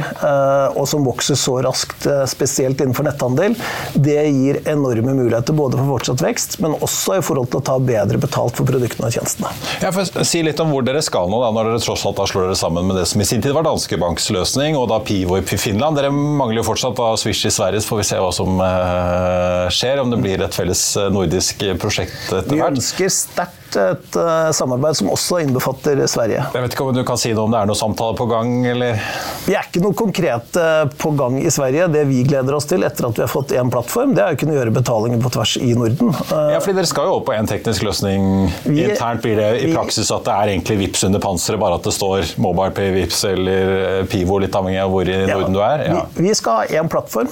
og 0.75 0.85
som 0.87 1.05
vokser 1.05 1.35
så 1.39 1.57
raskt, 1.65 2.05
spesielt 2.29 2.81
innenfor 2.81 3.00
netthandel, 3.05 3.55
det 3.93 4.17
gir 4.29 4.61
enorme 4.69 5.15
muligheter 5.17 5.55
både 5.57 5.79
for 5.79 5.95
fortsatt 5.95 6.23
vekst, 6.25 6.59
men 6.63 6.75
også 6.79 7.19
i 7.19 7.23
forhold 7.25 7.51
til 7.51 7.61
å 7.61 7.65
ta 7.71 7.77
bedre 7.81 8.19
betalt 8.21 8.57
for 8.57 8.67
produktene 8.67 9.09
og 9.09 9.15
tjenestene. 9.15 9.53
Ja, 9.83 9.91
for 9.95 10.25
si 10.27 10.43
litt 10.45 10.59
om 10.63 10.73
hvor 10.73 10.85
dere 10.85 11.03
skal 11.05 11.31
nå, 11.31 11.41
da, 11.43 11.51
når 11.55 11.71
dere 11.71 11.83
tross 11.83 12.05
alt 12.07 12.21
slår 12.31 12.49
dere 12.49 12.59
sammen 12.59 12.89
med 12.89 12.99
det 12.99 13.07
som 13.09 13.21
i 13.23 13.27
sin 13.27 13.43
tid 13.43 13.55
var 13.57 13.65
Danske 13.67 13.99
Banks 14.01 14.29
løsning, 14.33 14.77
og 14.79 14.89
da 14.91 15.01
Pivo 15.05 15.39
i 15.39 15.45
Finland. 15.45 15.99
Dere 15.99 16.11
mangler 16.13 16.61
jo 16.61 16.67
fortsatt 16.71 16.97
da 16.99 17.13
Swish 17.19 17.47
i 17.49 17.53
Sverige, 17.53 17.83
så 17.83 17.93
får 17.93 18.01
vi 18.01 18.09
se 18.11 18.21
hva 18.21 18.31
som 18.35 18.61
uh, 18.61 19.67
skjer. 19.73 20.01
Om 20.01 20.13
det 20.13 20.21
blir 20.23 20.41
et 20.45 20.55
felles 20.55 20.83
nordisk 21.13 21.65
prosjekt 21.81 22.29
etter 22.29 22.47
hvert. 22.47 22.55
Vi 22.55 22.63
ønsker 22.81 23.11
sterkt 23.13 23.60
et 23.79 24.17
uh, 24.19 24.51
samarbeid 24.55 24.97
som 24.97 25.09
også 25.13 25.41
innbefatter 25.45 25.99
Sverige. 26.11 26.43
Jeg 26.53 26.65
vet 26.65 26.75
ikke 26.75 26.87
om 26.87 26.95
du 26.95 27.03
kan 27.07 27.19
si 27.19 27.31
noe 27.35 27.47
om 27.47 27.53
det 27.53 27.61
er 27.61 27.69
noe 27.69 27.79
samtale 27.79 28.17
på 28.17 28.27
gang, 28.29 28.53
eller? 28.71 28.99
Vi 29.45 29.55
er 29.57 29.67
ikke 29.67 29.83
noe 29.83 29.97
konkret 29.97 30.59
uh, 30.59 30.85
på 31.01 31.13
gang 31.19 31.37
i 31.41 31.51
Sverige. 31.53 31.87
Det 31.93 32.03
vi 32.09 32.21
gleder 32.27 32.57
oss 32.57 32.67
til 32.69 32.85
etter 32.87 33.07
at 33.07 33.19
vi 33.19 33.25
har 33.25 33.31
fått 33.31 33.53
én 33.57 33.71
plattform, 33.73 34.15
det 34.17 34.25
er 34.25 34.35
å 34.35 34.39
kunne 34.39 34.57
gjøre 34.57 34.75
betalinger 34.75 35.21
på 35.23 35.33
tvers 35.37 35.55
i 35.61 35.71
Norden. 35.77 36.13
Ja, 36.31 36.59
fordi 36.61 36.77
dere 36.79 36.89
skal 36.89 37.09
jo 37.09 37.17
opp 37.19 37.27
på 37.29 37.35
én 37.35 37.49
teknisk 37.49 37.85
løsning. 37.87 38.27
Vi, 38.65 38.83
Internt 38.85 39.23
blir 39.23 39.39
det 39.39 39.49
i 39.61 39.69
vi, 39.69 39.75
praksis 39.75 40.11
at 40.13 40.25
det 40.27 40.35
er 40.35 40.53
egentlig 40.55 40.79
VIPS 40.83 41.07
under 41.09 41.23
panseret, 41.23 41.61
bare 41.61 41.79
at 41.79 41.87
det 41.87 41.95
står 41.95 42.35
MobilePay, 42.41 42.91
VIPS 42.97 43.23
eller 43.31 43.73
Pivo, 44.11 44.39
litt 44.41 44.55
avhengig 44.57 44.81
av 44.83 44.93
hvor 44.93 45.09
i 45.09 45.17
ja, 45.17 45.31
Norden 45.33 45.55
du 45.55 45.61
er. 45.65 45.85
Ja. 45.87 46.03
Vi, 46.15 46.27
vi, 46.27 46.35
skal 46.37 46.61
ha 46.61 46.81
én 46.81 46.91
plattform, 46.91 47.31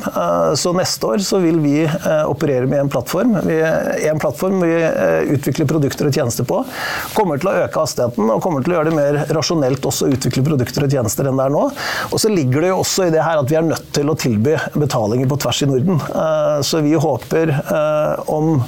så 0.60 0.74
neste 0.78 1.14
år 1.14 1.24
så 1.26 1.42
vil 1.44 1.60
vi 1.64 1.76
operere 2.30 2.68
med 2.70 2.86
én 2.86 2.92
plattform. 2.92 3.36
En 3.40 4.22
plattform 4.22 4.62
vi 4.64 4.74
utvikler 5.36 5.70
produkter 5.70 6.10
og 6.10 6.16
tjenester 6.16 6.29
tjenester 6.30 6.48
på, 6.48 6.62
kommer 7.18 7.42
til 7.42 7.52
å 7.52 7.56
øke 7.66 7.84
hastigheten 7.84 8.30
og 8.30 8.42
kommer 8.44 8.64
til 8.64 8.74
å 8.74 8.80
gjøre 8.80 8.92
det 8.92 8.98
mer 8.98 9.20
rasjonelt 9.36 9.86
også 9.90 10.08
å 10.08 10.14
utvikle 10.14 10.46
produkter 10.46 10.86
og 10.86 10.94
tjenester 10.94 11.30
enn 11.30 11.40
det 11.40 11.48
er 11.50 11.56
nå. 11.56 11.66
Og 12.10 12.22
så 12.22 12.32
ligger 12.32 12.64
det 12.66 12.74
jo 12.74 12.82
også 12.84 13.08
i 13.08 13.14
det 13.14 13.24
her 13.26 13.42
at 13.42 13.50
vi 13.50 13.58
er 13.60 13.68
nødt 13.68 13.90
til 13.96 14.12
å 14.12 14.18
tilby 14.20 14.58
betalinger 14.76 15.30
på 15.30 15.40
tvers 15.42 15.64
i 15.66 15.70
Norden. 15.70 16.00
Eh, 16.10 16.60
så 16.66 16.84
vi 16.86 16.96
håper 17.00 17.56
eh, 17.60 18.30
om 18.30 18.60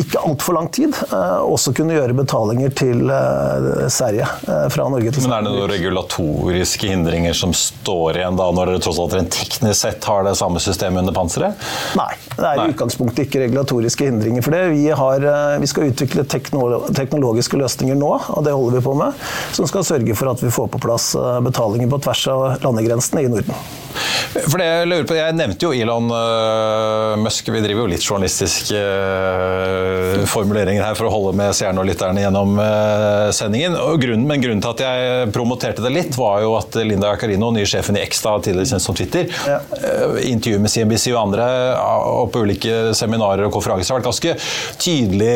ikke 0.00 0.20
altfor 0.24 0.56
lang 0.56 0.68
tid 0.72 0.96
eh, 1.08 1.40
også 1.42 1.74
kunne 1.76 1.96
gjøre 1.96 2.16
betalinger 2.16 2.72
til 2.76 3.02
Sverige 3.92 4.26
fra 4.72 4.86
Norge 4.88 5.12
til 5.12 5.24
Sverige. 5.24 5.28
Men 5.28 5.36
er 5.36 5.46
det 5.46 5.52
noen 5.52 5.72
regulatoriske 5.72 6.90
hindringer 6.92 7.36
som 7.36 7.52
står 7.56 8.20
igjen 8.20 8.38
da, 8.38 8.48
når 8.54 8.72
dere 8.72 8.82
tross 8.84 9.00
alt 9.02 9.16
rent 9.18 9.34
teknisk 9.34 9.78
sett 9.82 10.08
har 10.08 10.24
det 10.26 10.34
samme 10.38 10.62
systemet 10.62 11.02
under 11.02 11.16
panseret? 11.16 11.68
Nei, 11.98 12.08
det 12.36 12.46
er 12.48 12.62
i 12.62 12.72
utgangspunktet 12.72 13.26
ikke 13.26 13.44
regulatoriske 13.44 14.08
hindringer 14.08 14.44
for 14.44 14.56
det. 14.56 14.62
Vi, 14.72 14.86
har, 15.02 15.26
vi 15.60 15.70
skal 15.70 15.90
utvikle 15.90 16.24
teknologiske 16.28 17.60
løsninger 17.60 17.98
nå, 17.98 18.12
og 18.36 18.46
det 18.46 18.56
holder 18.56 18.78
vi 18.78 18.84
på 18.86 18.96
med, 18.98 19.22
som 19.56 19.68
skal 19.68 19.86
sørge 19.86 20.16
for 20.18 20.32
at 20.32 20.42
vi 20.44 20.52
får 20.52 20.70
på 20.72 20.82
plass 20.82 21.12
eh, 21.18 21.38
betalinger 21.44 21.90
på 21.92 22.00
tvers 22.06 22.26
av 22.32 22.44
landegrensene 22.64 23.26
i 23.26 23.32
Norden. 23.32 23.64
For 24.32 24.56
det 24.56 24.66
Jeg 24.66 24.88
lurer 24.88 25.04
på, 25.08 25.16
jeg 25.18 25.36
nevnte 25.36 25.66
jo 25.66 25.74
Elon 25.76 26.06
Musk. 27.20 27.50
Vi 27.52 27.60
driver 27.60 27.84
jo 27.84 27.90
litt 27.90 28.06
journalistiske 28.06 28.78
uh, 28.78 29.81
formuleringer 30.30 30.84
her 30.84 30.98
for 30.98 31.08
å 31.08 31.12
holde 31.12 31.34
med 31.38 31.54
seerne 31.56 31.82
og 31.82 31.88
lytterne 31.88 32.22
gjennom 32.24 32.56
uh, 32.60 33.30
sendingen. 33.34 33.76
Grunnen, 34.02 34.26
men 34.28 34.42
grunnen 34.42 34.62
til 34.64 34.72
at 34.72 34.82
jeg 34.84 35.30
promoterte 35.34 35.84
det 35.84 35.92
litt, 35.94 36.18
var 36.18 36.42
jo 36.44 36.54
at 36.58 36.76
Linda 36.82 37.12
Carino, 37.20 37.50
nye 37.54 37.68
sjefen 37.68 37.98
i 37.98 38.04
X, 38.06 38.22
tidligere 38.22 38.68
kjent 38.74 38.84
som 38.84 38.96
Twitter, 38.96 39.28
ja. 39.48 39.58
i 40.20 40.32
intervju 40.32 40.60
med 40.62 40.72
CNBC 40.72 41.10
og 41.14 41.20
andre 41.22 41.48
og 41.82 42.30
på 42.32 42.42
ulike 42.46 42.92
seminarer 42.96 43.46
og 43.46 43.54
konferanser 43.54 43.92
har 43.94 44.00
vært 44.00 44.08
ganske 44.10 44.34
tydelig 44.82 45.32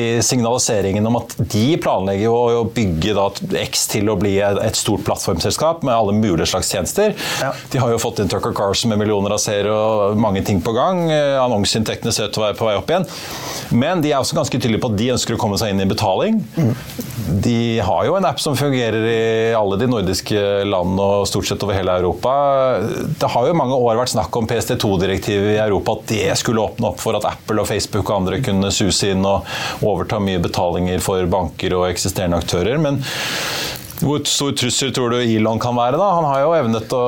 i 0.00 0.06
signaliseringen 0.24 1.06
om 1.10 1.18
at 1.20 1.34
de 1.52 1.66
planlegger 1.82 2.32
å 2.32 2.64
bygge 2.74 3.14
da, 3.16 3.26
X 3.64 3.86
til 3.92 4.10
å 4.12 4.16
bli 4.20 4.36
et 4.40 4.78
stort 4.78 5.04
plattformselskap 5.06 5.84
med 5.86 5.94
alle 5.94 6.14
mulige 6.16 6.48
slags 6.50 6.70
tjenester. 6.72 7.14
Ja. 7.42 7.52
De 7.72 7.82
har 7.82 7.92
jo 7.92 8.00
fått 8.02 8.22
inn 8.22 8.30
Tucker 8.30 8.54
Carlson 8.56 8.92
med 8.92 9.00
millioner 9.02 9.34
av 9.36 9.42
seere 9.42 9.74
og 9.74 10.20
mange 10.20 10.42
ting 10.46 10.62
på 10.64 10.74
gang. 10.76 11.06
Eh, 11.12 11.36
annonseinntektene 11.40 12.14
ser 12.14 12.30
ut 12.30 12.36
til 12.36 12.44
å 12.44 12.48
være 12.48 12.58
på 12.58 12.68
vei 12.68 12.76
opp 12.78 12.92
igjen. 12.92 13.06
Men 13.80 14.02
de 14.04 14.12
er 14.12 14.20
også 14.20 14.36
ganske 14.38 14.58
tydelige 14.58 14.82
på 14.82 14.90
at 14.92 14.98
de 14.98 15.10
ønsker 15.14 15.36
å 15.36 15.40
komme 15.40 15.58
seg 15.60 15.72
inn 15.72 15.82
i 15.82 15.88
betaling. 15.88 16.40
De 17.44 17.78
har 17.84 18.06
jo 18.08 18.16
en 18.18 18.26
app 18.28 18.40
som 18.42 18.56
fungerer 18.58 19.06
i 19.06 19.54
alle 19.56 19.78
de 19.80 19.88
nordiske 19.90 20.40
land 20.68 21.00
og 21.00 21.28
stort 21.30 21.48
sett 21.48 21.62
over 21.64 21.76
hele 21.78 21.94
Europa. 22.02 22.32
Det 23.20 23.30
har 23.34 23.48
jo 23.48 23.56
mange 23.58 23.78
år 23.78 24.00
vært 24.00 24.14
snakk 24.14 24.36
om 24.36 24.48
PST2-direktivet 24.50 25.54
i 25.54 25.60
Europa, 25.62 25.96
at 25.98 26.10
det 26.10 26.38
skulle 26.40 26.64
åpne 26.64 26.90
opp 26.92 27.00
for 27.02 27.18
at 27.18 27.28
Apple 27.30 27.62
og 27.62 27.70
Facebook 27.70 28.08
og 28.08 28.22
andre 28.22 28.42
kunne 28.44 28.72
suse 28.74 29.12
inn 29.14 29.24
og 29.26 29.46
overta 29.86 30.20
mye 30.22 30.42
betalinger 30.42 31.02
for 31.04 31.26
banker 31.30 31.78
og 31.78 31.88
eksisterende 31.90 32.40
aktører. 32.42 32.80
Men 32.82 33.00
hvor 34.00 34.22
stor 34.28 34.52
trussel 34.56 34.92
tror 34.96 35.12
du 35.12 35.18
Elon 35.20 35.60
kan 35.60 35.76
være? 35.76 35.98
da? 36.00 36.08
Han 36.16 36.26
har 36.28 36.42
jo 36.42 36.52
evnet 36.56 36.94
å 36.96 37.04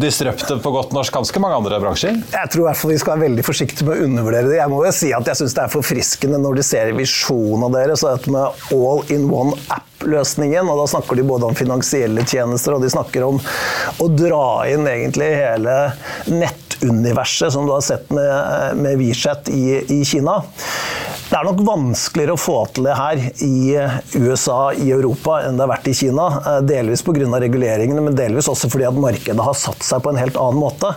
disrupte 0.00 0.58
på 0.60 0.72
godt 0.74 0.94
norsk 0.96 1.16
ganske 1.16 1.42
mange 1.42 1.60
andre 1.60 1.80
bransjer? 1.82 2.18
Jeg 2.34 2.52
tror 2.52 2.64
i 2.64 2.66
hvert 2.68 2.80
fall 2.80 2.92
vi 2.92 2.98
skal 3.00 3.16
være 3.16 3.26
veldig 3.28 3.44
forsiktige 3.46 3.88
med 3.88 3.96
å 3.96 4.08
undervurdere 4.08 4.50
det. 4.50 4.58
Jeg 4.60 4.72
må 4.72 4.82
jo 4.84 4.94
si 4.94 5.12
at 5.16 5.30
jeg 5.30 5.40
syns 5.40 5.56
det 5.56 5.64
er 5.64 5.72
forfriskende 5.72 6.40
når 6.42 6.60
de 6.60 6.66
ser 6.70 6.92
visjonen 6.96 7.68
av 7.68 7.76
deres, 7.78 8.04
dette 8.04 8.34
med 8.34 8.66
all 8.76 9.14
in 9.14 9.28
one 9.32 9.56
app-løsningen. 9.72 10.68
og 10.68 10.82
Da 10.82 10.88
snakker 10.94 11.20
de 11.20 11.26
både 11.30 11.48
om 11.48 11.58
finansielle 11.58 12.26
tjenester 12.28 12.76
og 12.76 12.84
de 12.84 12.92
snakker 12.92 13.26
om 13.26 13.40
å 13.40 14.10
dra 14.12 14.44
inn 14.70 14.88
egentlig 14.90 15.30
hele 15.38 15.78
nettuniverset 16.28 17.56
som 17.56 17.68
du 17.68 17.74
har 17.74 17.84
sett 17.86 18.12
med, 18.12 18.76
med 18.80 19.00
WeChat 19.00 19.48
i, 19.54 19.80
i 19.88 20.02
Kina. 20.04 20.40
Det 21.30 21.38
er 21.38 21.46
nok 21.46 21.60
vanskeligere 21.62 22.34
å 22.34 22.40
få 22.40 22.56
til 22.74 22.88
det 22.88 22.94
her 22.98 23.20
i 23.46 23.76
USA, 24.18 24.72
i 24.74 24.88
Europa, 24.90 25.36
enn 25.46 25.54
det 25.54 25.62
har 25.62 25.70
vært 25.70 25.86
i 25.86 25.92
Kina. 25.94 26.24
Eh, 26.40 26.56
delvis 26.66 27.04
pga. 27.06 27.12
reguleringene, 27.20 28.02
men 28.02 28.16
delvis 28.18 28.48
også 28.50 28.66
fordi 28.72 28.88
at 28.88 28.98
markedet 28.98 29.44
har 29.46 29.54
satt 29.54 29.84
seg 29.86 30.02
på 30.02 30.10
en 30.10 30.18
helt 30.18 30.34
annen 30.34 30.58
måte. 30.58 30.90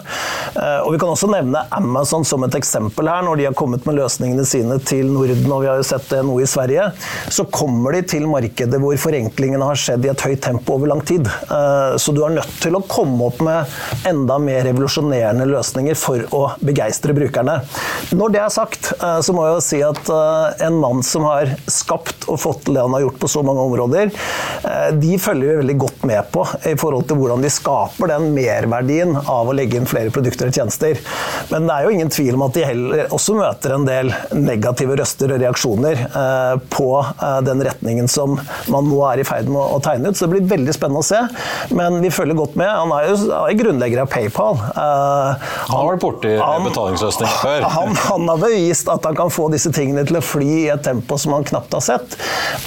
Eh, 0.56 0.80
og 0.82 0.94
Vi 0.94 1.00
kan 1.04 1.12
også 1.14 1.30
nevne 1.30 1.62
Amazon 1.70 2.26
som 2.26 2.44
et 2.44 2.58
eksempel 2.58 3.10
her. 3.12 3.22
Når 3.22 3.38
de 3.38 3.46
har 3.46 3.54
kommet 3.54 3.86
med 3.86 4.00
løsningene 4.00 4.46
sine 4.46 4.80
til 4.82 5.12
Norden, 5.12 5.52
og 5.52 5.62
vi 5.62 5.70
har 5.70 5.78
jo 5.78 5.86
sett 5.86 6.10
det 6.10 6.24
nå 6.26 6.40
i 6.42 6.50
Sverige, 6.50 6.90
så 7.30 7.46
kommer 7.46 7.94
de 7.94 8.02
til 8.02 8.26
markedet 8.26 8.82
hvor 8.82 8.98
forenklingene 8.98 9.70
har 9.70 9.78
skjedd 9.78 10.06
i 10.08 10.14
et 10.16 10.26
høyt 10.26 10.42
tempo 10.42 10.80
over 10.80 10.90
lang 10.96 11.06
tid. 11.06 11.30
Eh, 11.30 11.94
så 12.02 12.10
du 12.10 12.24
er 12.26 12.34
nødt 12.40 12.58
til 12.64 12.74
å 12.74 12.82
komme 12.90 13.30
opp 13.30 13.38
med 13.46 14.10
enda 14.10 14.42
mer 14.42 14.66
revolusjonerende 14.66 15.46
løsninger 15.54 15.94
for 15.94 16.26
å 16.34 16.44
begeistre 16.66 17.14
brukerne. 17.14 17.62
Når 18.18 18.34
det 18.34 18.44
er 18.48 18.58
sagt, 18.58 18.94
så 18.98 19.34
må 19.36 19.46
jeg 19.46 19.58
jo 19.60 19.64
si 19.70 19.86
at 19.86 20.14
Eh, 20.23 20.23
en 20.66 20.78
mann 20.82 21.04
som 21.06 21.26
har 21.28 21.52
skapt 21.72 22.28
og 22.32 22.40
fått 22.42 22.66
til 22.66 22.78
det 22.78 22.84
han 22.86 22.96
har 22.96 23.06
gjort 23.06 23.20
på 23.22 23.30
så 23.32 23.44
mange 23.46 23.66
områder, 23.68 24.12
eh, 24.64 24.90
de 25.00 25.18
følger 25.22 25.50
vi 25.50 25.60
veldig 25.62 25.78
godt 25.84 26.06
med 26.10 26.32
på 26.34 26.46
i 26.70 26.76
forhold 26.80 27.08
til 27.10 27.20
hvordan 27.20 27.44
de 27.44 27.52
skaper 27.54 28.14
den 28.14 28.30
merverdien 28.36 29.16
av 29.20 29.50
å 29.50 29.56
legge 29.56 29.80
inn 29.80 29.90
flere 29.90 30.14
produkter 30.14 30.50
og 30.50 30.58
tjenester. 30.58 31.00
Men 31.52 31.68
det 31.70 31.76
er 31.76 31.88
jo 31.88 31.96
ingen 31.98 32.14
tvil 32.14 32.38
om 32.38 32.46
at 32.48 32.58
de 32.58 32.66
heller 32.68 33.14
også 33.14 33.38
møter 33.38 33.76
en 33.76 33.88
del 33.88 34.14
negative 34.38 34.98
røster 35.00 35.36
og 35.36 35.44
reaksjoner 35.44 36.06
eh, 36.08 36.56
på 36.74 36.90
den 37.46 37.62
retningen 37.66 38.08
som 38.12 38.36
man 38.72 38.88
nå 38.90 39.00
er 39.08 39.22
i 39.22 39.28
ferd 39.28 39.50
med 39.52 39.60
å 39.62 39.80
tegne 39.84 40.12
ut. 40.12 40.18
Så 40.18 40.28
det 40.28 40.36
blir 40.36 40.50
veldig 40.50 40.76
spennende 40.76 41.04
å 41.04 41.08
se. 41.08 41.20
Men 41.76 42.00
vi 42.04 42.12
følger 42.14 42.38
godt 42.38 42.58
med. 42.60 42.70
Han 42.70 42.94
er 42.96 43.10
jo 43.10 43.42
grunnlegger 43.64 44.04
av 44.04 44.12
PayPal. 44.12 44.60
Han 44.74 45.74
har 45.74 45.92
vært 45.94 46.04
borti 46.04 46.34
betalingsløsninger 46.68 47.40
før. 47.42 47.68
Han, 47.76 47.96
han 47.96 48.30
har 48.32 48.42
bevist 48.42 48.90
at 48.92 49.06
han 49.08 49.18
kan 49.18 49.32
få 49.34 49.50
disse 49.54 49.72
tingene 49.76 50.06
til 50.08 50.13
til 50.14 50.22
å 50.22 50.26
fly 50.26 50.50
i 50.64 50.72
et 50.74 50.84
tempo 50.86 51.18
som 51.20 51.34
man 51.34 51.46
knapt 51.48 51.74
har 51.74 51.84
sett. 51.84 52.18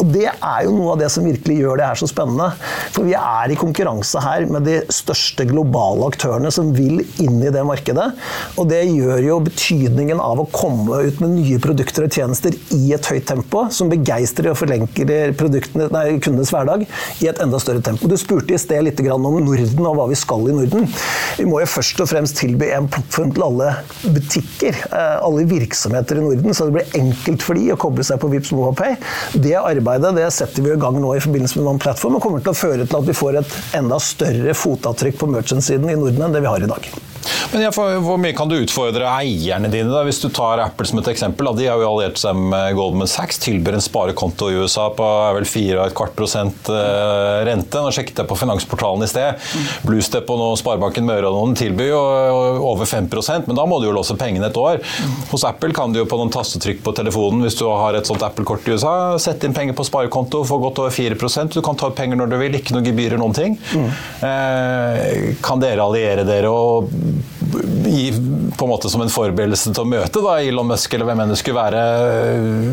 Og 0.02 0.10
Det 0.16 0.26
er 0.28 0.64
jo 0.66 0.74
noe 0.74 0.94
av 0.94 1.00
det 1.02 1.10
som 1.12 1.26
virkelig 1.26 1.58
gjør 1.60 1.80
det 1.80 1.88
her 1.90 2.00
så 2.00 2.08
spennende. 2.10 2.50
For 2.94 3.06
vi 3.06 3.14
er 3.18 3.52
i 3.52 3.58
konkurranse 3.58 4.20
her 4.22 4.46
med 4.50 4.66
de 4.66 4.80
største 4.92 5.46
globale 5.48 6.08
aktørene 6.10 6.50
som 6.54 6.72
vil 6.76 7.02
inn 7.22 7.40
i 7.42 7.52
det 7.54 7.64
markedet. 7.66 8.08
Og 8.56 8.68
det 8.70 8.82
gjør 8.88 9.22
jo 9.24 9.38
betydningen 9.46 10.20
av 10.22 10.42
å 10.42 10.48
komme 10.52 11.02
ut 11.06 11.20
med 11.22 11.34
nye 11.36 11.60
produkter 11.62 12.06
og 12.06 12.16
tjenester 12.16 12.56
i 12.74 12.92
et 12.96 13.10
høyt 13.10 13.26
tempo, 13.28 13.66
som 13.74 13.90
begeistrer 13.92 14.52
og 14.52 14.58
forlenker 14.60 15.34
kundenes 15.36 16.52
hverdag 16.52 16.86
i 17.22 17.28
et 17.30 17.40
enda 17.42 17.60
større 17.62 17.84
tempo. 17.84 18.08
Du 18.10 18.16
spurte 18.20 18.54
i 18.54 18.60
sted 18.60 18.84
litt 18.86 19.00
om 19.06 19.26
Norden 19.26 19.86
og 19.86 19.98
hva 19.98 20.06
vi 20.10 20.18
skal 20.18 20.48
i 20.50 20.54
Norden. 20.56 20.86
Vi 21.36 21.46
må 21.48 21.60
jo 21.62 21.68
først 21.70 22.00
og 22.02 22.10
fremst 22.10 22.38
tilby 22.40 22.70
en 22.74 22.88
plattform 22.90 23.32
til 23.36 23.44
alle 23.46 23.72
butikker, 24.02 24.78
eh, 24.90 25.16
alle 25.22 25.46
virksomheter 25.48 26.20
i 26.20 26.24
Norden, 26.24 26.54
så 26.56 26.68
det 26.68 26.76
blir 26.78 27.00
enkelt 27.00 27.35
enkelt 27.36 27.46
for 27.46 27.58
de 27.58 27.72
å 27.72 27.76
koble 27.76 28.04
seg 28.04 28.20
på 28.20 28.30
Vipps 28.32 28.52
MobilePay. 28.52 28.96
Det 29.34 29.56
arbeidet 29.56 30.14
det 30.16 30.30
setter 30.32 30.62
vi 30.62 30.72
i 30.72 30.80
gang 30.80 31.00
nå 31.00 31.14
i 31.14 31.20
forbindelse 31.20 31.60
med 31.60 31.74
OnePlatform 31.76 32.16
og 32.16 32.22
kommer 32.22 32.40
til 32.40 32.54
å 32.54 32.56
føre 32.56 32.86
til 32.86 32.96
at 33.00 33.06
vi 33.06 33.16
får 33.16 33.40
et 33.42 33.58
enda 33.76 33.98
større 34.00 34.54
fotavtrykk 34.54 35.20
på 35.20 35.30
merchant-siden 35.30 35.90
i 35.90 35.98
Norden 35.98 36.22
enn 36.22 36.34
det 36.34 36.42
vi 36.44 36.50
har 36.50 36.62
i 36.62 36.70
dag. 36.70 36.88
Men 37.52 37.66
ja, 37.66 37.72
Hvor 37.72 38.20
mye 38.20 38.34
kan 38.36 38.50
du 38.50 38.56
utfordre 38.58 39.08
eierne 39.18 39.70
dine, 39.72 39.90
da, 39.92 40.02
hvis 40.06 40.20
du 40.22 40.28
tar 40.34 40.62
Apple 40.64 40.88
som 40.88 41.00
et 41.00 41.10
eksempel? 41.12 41.48
Da. 41.50 41.56
De 41.58 41.68
har 41.70 41.80
jo 41.80 41.88
alliert 41.90 42.20
seg 42.20 42.36
med 42.36 42.76
Goldman 42.78 43.10
Sachs, 43.10 43.40
tilbyr 43.42 43.78
en 43.78 43.84
sparekonto 43.84 44.50
i 44.52 44.58
USA 44.60 44.88
på 44.94 45.06
er 45.06 45.36
vel 45.38 45.48
4,25 45.48 46.14
prosent 46.16 46.70
eh, 46.72 47.44
rente. 47.48 47.82
Nå 47.82 47.92
sjekket 47.94 48.22
jeg 48.22 48.30
på 48.30 48.38
Finansportalen 48.38 49.04
i 49.06 49.10
sted. 49.10 49.46
Bluestep 49.86 50.30
og 50.32 50.40
noe, 50.40 50.58
Sparebanken 50.60 51.06
Møre 51.06 51.30
og 51.30 51.36
noen 51.38 51.56
tilbyr 51.58 51.90
jo 51.92 52.02
over 52.66 52.88
5% 52.88 53.46
men 53.46 53.56
da 53.58 53.66
må 53.68 53.78
du 53.80 53.88
jo 53.88 53.94
låse 53.94 54.16
pengene 54.18 54.50
et 54.50 54.60
år. 54.60 54.80
Hos 55.30 55.44
Apple 55.46 55.74
kan 55.76 55.92
du 55.92 56.00
jo 56.00 56.06
på 56.08 56.18
noen 56.20 56.32
tastetrykk 56.34 56.82
på 56.84 56.94
telefonen, 56.96 57.44
hvis 57.46 57.58
du 57.58 57.66
har 57.68 57.96
et 57.96 58.08
sånt 58.08 58.24
Apple-kort 58.26 58.66
i 58.66 58.74
USA, 58.74 58.94
sette 59.22 59.48
inn 59.48 59.56
penger 59.56 59.76
på 59.76 59.86
sparekonto, 59.86 60.42
få 60.46 60.58
godt 60.62 60.82
over 60.82 60.94
4% 60.94 61.56
Du 61.56 61.62
kan 61.64 61.78
ta 61.78 61.90
ut 61.90 61.96
penger 61.98 62.18
når 62.20 62.32
du 62.32 62.38
vil, 62.40 62.58
ikke 62.58 62.76
noe 62.76 62.86
gebyrer, 62.86 63.20
noen 63.20 63.36
ting. 63.36 63.56
Mm. 63.72 63.88
Eh, 64.28 65.34
kan 65.44 65.62
dere 65.62 65.84
alliere 65.84 66.26
dere 66.26 66.52
og 66.52 66.90
gi 67.90 68.10
på 68.56 68.66
en 68.66 68.70
måte 68.70 68.90
som 68.90 69.02
en 69.02 69.12
forberedelse 69.12 69.72
til 69.74 69.84
å 69.84 69.88
møte 69.88 70.22
da, 70.24 70.36
Elon 70.44 70.68
Musk 70.70 70.94
eller 70.96 71.08
hvem 71.08 71.22
enn 71.24 71.32
det 71.32 71.38
skulle 71.40 71.58
være, 71.60 71.82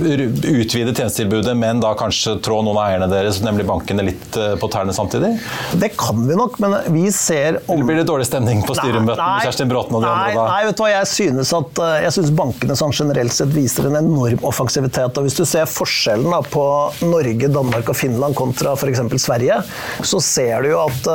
eh, 0.10 0.24
utvide 0.62 0.94
tjenestetilbudet, 0.94 1.56
men 1.60 1.82
da 1.84 1.94
kanskje 2.00 2.38
trå 2.44 2.62
noen 2.62 2.78
av 2.78 2.88
eierne 2.88 3.10
deres, 3.12 3.42
nemlig 3.46 3.66
bankene, 3.70 4.06
litt 4.10 4.38
eh, 4.40 4.54
på 4.60 4.70
tærne 4.74 4.96
samtidig? 4.96 5.34
Det 5.80 5.92
kan 6.00 6.22
vi 6.28 6.38
nok, 6.40 6.60
men 6.64 6.78
vi 6.96 7.08
ser 7.16 7.60
om... 7.66 7.76
Eller 7.76 7.90
blir 7.90 8.02
det 8.02 8.08
dårlig 8.10 8.30
stemning 8.30 8.64
på 8.68 8.78
styremøtene 8.78 9.30
med 9.38 9.48
Kjerstin 9.48 9.72
Bråten 9.72 10.00
og 10.00 10.06
de 10.06 10.10
nei, 10.10 10.16
andre 10.16 10.38
da? 10.40 10.48
Nei, 10.52 10.62
vet 10.70 10.80
du 10.80 10.86
hva, 10.86 10.92
jeg 10.94 11.12
synes 11.14 11.54
at 11.60 11.84
eh, 11.88 11.98
jeg 12.08 12.18
synes 12.20 12.34
bankene 12.44 12.80
sånn 12.80 12.96
generelt 12.96 13.36
sett 13.36 13.54
viser 13.56 13.90
en 13.90 14.00
enorm 14.04 14.48
offensivitet. 14.50 15.20
og 15.20 15.28
Hvis 15.28 15.40
du 15.40 15.46
ser 15.50 15.70
forskjellen 15.70 16.32
da, 16.34 16.42
på 16.46 16.66
Norge, 17.06 17.52
Danmark 17.54 17.94
og 17.94 18.00
Finland 18.00 18.38
kontra 18.40 18.78
f.eks. 18.78 19.06
Sverige, 19.24 19.62
så 20.04 20.20
ser 20.24 20.66
du 20.66 20.74
jo 20.74 20.82
at 20.84 21.14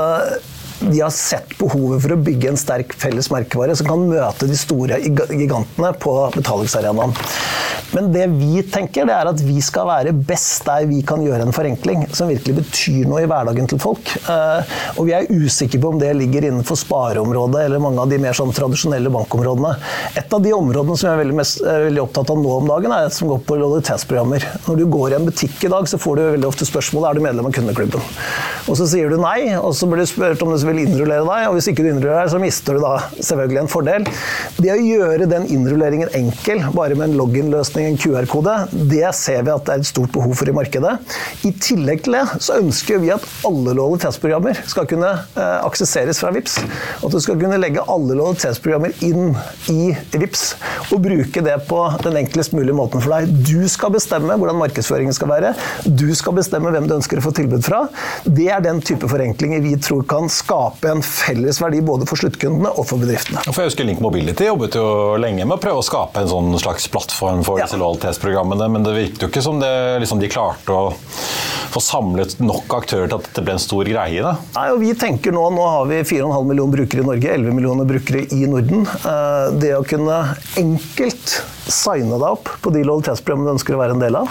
de 0.80 1.00
har 1.00 1.10
sett 1.14 1.56
behovet 1.58 2.02
for 2.04 2.14
å 2.14 2.20
bygge 2.22 2.52
en 2.52 2.60
sterk 2.60 2.94
felles 2.98 3.30
merkevare 3.34 3.74
som 3.78 3.88
kan 3.88 4.04
møte 4.10 4.46
de 4.48 4.58
store 4.58 5.00
gigantene 5.02 5.92
på 5.98 6.14
betalingsarenaen. 6.36 7.16
Men 7.96 8.10
det 8.12 8.26
vi 8.36 8.60
tenker, 8.68 9.06
det 9.08 9.14
er 9.16 9.30
at 9.30 9.40
vi 9.40 9.62
skal 9.64 9.86
være 9.88 10.12
best 10.12 10.66
der 10.68 10.84
vi 10.90 11.00
kan 11.06 11.22
gjøre 11.24 11.46
en 11.46 11.54
forenkling 11.56 12.04
som 12.12 12.28
virkelig 12.28 12.58
betyr 12.60 13.08
noe 13.08 13.22
i 13.24 13.28
hverdagen 13.30 13.70
til 13.70 13.80
folk. 13.80 14.12
Eh, 14.28 14.74
og 15.00 15.08
vi 15.08 15.14
er 15.16 15.28
usikre 15.32 15.80
på 15.80 15.94
om 15.94 16.00
det 16.00 16.10
ligger 16.18 16.50
innenfor 16.50 16.76
spareområdet 16.78 17.64
eller 17.64 17.82
mange 17.82 18.02
av 18.02 18.12
de 18.12 18.20
mer 18.20 18.36
sånn 18.36 18.52
tradisjonelle 18.54 19.12
bankområdene. 19.14 19.72
Et 20.20 20.36
av 20.36 20.44
de 20.44 20.52
områdene 20.56 20.98
som 20.98 21.08
jeg 21.08 21.16
er 21.16 21.22
veldig, 21.22 21.38
mest, 21.40 21.62
er 21.64 21.86
veldig 21.86 22.04
opptatt 22.04 22.34
av 22.34 22.42
nå 22.42 22.54
om 22.58 22.68
dagen, 22.68 22.92
er 22.92 23.08
et 23.08 23.16
som 23.16 23.32
går 23.32 23.40
på 23.48 23.58
lojalitetsprogrammer. 23.62 24.46
Når 24.68 24.82
du 24.82 24.86
går 24.92 25.14
i 25.14 25.18
en 25.18 25.30
butikk 25.30 25.64
i 25.64 25.72
dag, 25.72 25.88
så 25.88 26.00
får 26.02 26.20
du 26.20 26.24
veldig 26.26 26.50
ofte 26.50 26.68
spørsmålet 26.68 27.08
er 27.08 27.18
du 27.18 27.24
medlem 27.24 27.48
av 27.48 27.56
kundeklubben. 27.56 28.04
Og 28.68 28.76
så 28.76 28.84
sier 28.90 29.08
du 29.08 29.16
nei, 29.22 29.54
og 29.56 29.72
så 29.76 29.88
blir 29.88 30.04
du 30.04 30.10
spurt 30.10 30.44
om 30.44 30.52
du 30.52 30.60
vil 30.68 30.82
innrullere 30.84 31.26
deg, 31.26 31.46
og 31.48 31.56
hvis 31.56 31.70
ikke 31.70 31.84
du 31.84 31.90
innrullerer 31.90 32.24
deg, 32.24 32.32
så 32.32 32.40
mister 32.42 32.76
du 32.76 32.84
da 32.84 32.94
selvfølgelig 33.16 33.60
en 33.62 33.70
fordel. 33.72 34.06
Det 34.58 34.72
å 34.74 34.78
gjøre 34.78 35.28
den 35.30 35.46
innrulleringen 35.54 36.12
enkel, 36.18 36.62
bare 36.74 36.96
med 36.98 37.10
en 37.10 37.18
login-løsning, 37.20 37.88
en 37.88 38.00
QR-kode, 38.00 38.56
det 38.90 39.06
ser 39.16 39.44
vi 39.46 39.54
at 39.54 39.66
det 39.66 39.74
er 39.74 39.84
et 39.84 39.90
stort 39.90 40.12
behov 40.14 40.34
for 40.38 40.50
i 40.50 40.56
markedet. 40.56 40.94
I 41.48 41.52
tillegg 41.62 42.04
til 42.04 42.18
det 42.18 42.24
så 42.44 42.58
ønsker 42.60 43.02
vi 43.02 43.12
at 43.14 43.24
alle 43.48 43.74
lojalitetsprogrammer 43.78 44.62
skal 44.68 44.88
kunne 44.90 45.12
eh, 45.14 45.58
aksesseres 45.66 46.20
fra 46.22 46.32
VIPS. 46.34 46.58
At 47.04 47.14
du 47.14 47.18
skal 47.22 47.38
kunne 47.40 47.60
legge 47.60 47.84
alle 47.88 48.16
lojalitetsprogrammer 48.18 48.94
inn 49.06 49.32
i 49.72 49.92
VIPS 50.14 50.44
og 50.92 51.02
bruke 51.04 51.44
det 51.44 51.56
på 51.68 51.80
den 52.04 52.20
enklest 52.22 52.54
mulige 52.56 52.76
måten 52.76 53.04
for 53.04 53.14
deg. 53.14 53.32
Du 53.48 53.68
skal 53.70 53.92
bestemme 53.94 54.36
hvordan 54.38 54.60
markedsføringen 54.60 55.16
skal 55.16 55.32
være. 55.32 55.54
Du 55.86 56.08
skal 56.18 56.36
bestemme 56.38 56.72
hvem 56.74 56.88
du 56.88 56.96
ønsker 56.98 57.20
å 57.20 57.24
få 57.24 57.34
tilbud 57.36 57.64
fra. 57.66 57.84
Det 58.24 58.48
er 58.52 58.64
den 58.64 58.82
type 58.84 59.08
forenklinger 59.10 59.62
vi 59.64 59.76
tror 59.82 60.04
kan 60.08 60.30
skape 60.32 60.57
en 60.88 61.02
felles 61.04 61.60
verdi 61.62 61.82
både 61.84 62.08
for 62.08 62.20
sluttkundene 62.20 62.72
og 62.74 62.86
for 62.88 63.00
bedriftene. 63.02 63.42
For 63.48 63.64
jeg 63.64 63.72
husker 63.72 63.88
Link 63.88 64.02
Mobility 64.04 64.48
jobbet 64.48 64.78
jo 64.78 64.88
lenge 65.20 65.44
med 65.44 65.58
å 65.58 65.62
prøve 65.62 65.82
å 65.82 65.86
skape 65.86 66.22
en 66.22 66.30
sånn 66.30 66.52
slags 66.60 66.88
plattform 66.92 67.44
for 67.46 67.60
ja. 67.60 67.66
disse 67.66 67.80
lojalitetsprogrammene, 67.80 68.70
men 68.72 68.86
det 68.86 68.96
virket 68.96 69.26
jo 69.26 69.30
ikke 69.32 69.44
som 69.44 69.60
det, 69.62 69.72
liksom 70.02 70.22
de 70.22 70.32
klarte 70.32 70.74
å 70.74 70.90
få 71.68 71.82
samlet 71.84 72.38
nok 72.40 72.72
aktører 72.78 73.10
til 73.10 73.18
at 73.18 73.28
dette 73.28 73.44
ble 73.44 73.56
en 73.56 73.62
stor 73.62 73.88
greie? 73.88 74.22
Da. 74.24 74.34
Nei, 74.56 74.66
og 74.72 74.80
vi 74.82 74.94
tenker 74.98 75.34
Nå 75.34 75.44
nå 75.52 75.64
har 75.68 75.86
vi 75.90 76.00
4,5 76.06 76.48
millioner 76.48 76.78
brukere 76.78 77.04
i 77.04 77.06
Norge, 77.06 77.34
11 77.34 77.54
millioner 77.56 77.88
brukere 77.88 78.24
i 78.34 78.48
Norden. 78.48 78.86
Eh, 78.88 79.44
det 79.60 79.74
å 79.76 79.84
kunne 79.86 80.18
enkelt 80.58 81.34
signe 81.68 82.16
deg 82.16 82.26
opp 82.26 82.48
på 82.64 82.72
de 82.72 82.82
lojalitetsprogrammene 82.86 83.50
du 83.50 83.54
ønsker 83.56 83.76
å 83.76 83.80
være 83.82 83.96
en 83.96 84.02
del 84.02 84.16
av, 84.18 84.30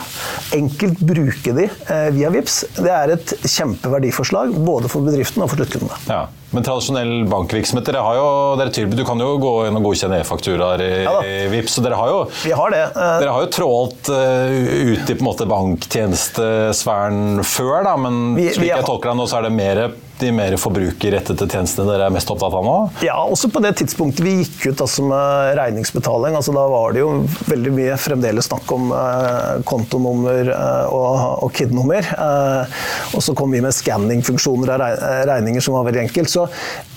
enkelt 0.57 1.01
bruke 1.05 1.53
de 1.57 1.67
eh, 1.67 2.07
via 2.15 2.31
VIPS, 2.33 2.57
det 2.79 2.93
er 2.93 3.13
et 3.13 3.33
kjempeverdiforslag 3.43 4.55
både 4.57 4.91
for 4.91 5.05
bedriften 5.05 5.45
og 5.45 5.51
for 5.51 5.61
sluttkundene. 5.61 5.99
Ja. 6.09 6.16
Yeah. 6.17 6.29
Men 6.55 6.63
tradisjonell 6.63 7.25
bankvirksomhet, 7.27 7.85
dere 7.89 8.01
har 8.05 8.15
jo 8.15 8.27
dere 8.59 8.71
tilbyr, 8.71 9.01
du 9.01 9.05
kan 9.07 9.19
jo 9.19 9.33
gå 9.41 9.53
inn 9.67 9.79
og 9.79 9.89
godkjenne 9.89 10.21
e-fakturaer 10.23 10.83
i, 10.85 10.91
ja, 11.03 11.15
i 11.27 11.35
VIPS, 11.51 11.75
så 11.75 11.83
dere 11.83 11.99
har 11.99 12.11
jo, 12.13 12.21
Vi 12.45 12.55
har 12.55 12.71
det. 12.71 12.83
Uh, 12.95 13.03
dere 13.19 13.35
har 13.35 13.43
jo 13.43 13.51
trålt 13.57 14.11
uh, 14.13 14.47
ut 14.93 15.03
i 15.11 15.17
på 15.17 15.19
en 15.19 15.27
måte 15.27 15.47
banktjenestesfæren 15.51 17.43
før, 17.43 17.81
da, 17.89 17.97
men 17.99 18.37
vi, 18.39 18.47
slik 18.55 18.71
jeg 18.71 18.87
tolker 18.87 19.11
deg 19.11 19.19
nå, 19.19 19.27
så 19.27 19.41
er 19.41 19.49
det 19.49 19.55
mer 19.57 19.87
de 20.17 20.31
mer 20.33 20.55
forbrukerrettede 20.59 21.45
tjenestene 21.45 21.85
dere 21.91 22.07
er 22.07 22.13
mest 22.13 22.29
opptatt 22.33 22.55
av 22.57 22.65
nå? 22.65 22.75
Ja, 23.05 23.17
også 23.21 23.49
på 23.53 23.61
det 23.63 23.75
tidspunktet 23.81 24.23
vi 24.25 24.33
gikk 24.39 24.71
ut 24.71 24.81
altså 24.81 25.05
med 25.05 25.53
regningsbetaling. 25.59 26.37
Altså, 26.37 26.53
da 26.55 26.63
var 26.71 26.95
det 26.95 27.03
jo 27.03 27.11
veldig 27.49 27.73
mye 27.75 27.97
fremdeles 28.01 28.49
snakk 28.49 28.71
om 28.73 28.89
eh, 28.97 29.61
kontonummer 29.67 30.51
eh, 30.53 30.95
og, 30.95 31.45
og 31.45 31.53
KID-nummer. 31.57 32.09
Eh, 32.17 32.79
og 33.13 33.25
så 33.25 33.35
kom 33.37 33.53
vi 33.53 33.61
med 33.63 33.75
skanning-funksjoner 33.77 34.73
av 34.73 35.05
regninger 35.29 35.63
som 35.63 35.77
var 35.77 35.87
veldig 35.89 36.07
enkelt. 36.07 36.33
Så 36.37 36.47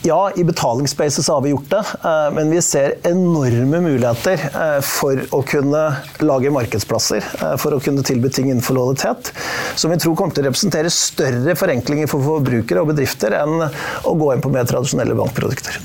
ja, 0.02 0.30
i 0.36 0.44
betalingsspacet 0.44 1.24
så 1.24 1.34
har 1.34 1.40
vi 1.40 1.50
gjort 1.50 1.70
det, 1.70 1.84
eh, 2.04 2.30
men 2.32 2.50
vi 2.50 2.62
ser 2.62 2.94
enorme 3.08 3.80
muligheter 3.80 4.42
eh, 4.48 4.80
for 4.84 5.20
å 5.36 5.40
kunne 5.48 5.84
lage 6.24 6.52
markedsplasser, 6.52 7.24
eh, 7.40 7.54
for 7.60 7.76
å 7.76 7.80
kunne 7.84 8.04
tilby 8.04 8.28
ting 8.32 8.50
innenfor 8.50 8.76
lojalitet, 8.76 9.32
som 9.80 9.92
vi 9.92 10.00
tror 10.00 10.18
kommer 10.18 10.36
til 10.36 10.44
å 10.44 10.50
representere 10.50 10.92
større 10.92 11.56
forenklinger 11.56 12.10
for 12.12 12.24
forbrukere 12.26 12.84
og 12.84 12.92
bedrifter 12.92 13.38
enn 13.40 13.64
å 13.64 14.14
gå 14.20 14.34
inn 14.34 14.44
på 14.44 14.52
mer 14.52 14.68
tradisjonelle 14.68 15.16
bankprodukter. 15.16 15.80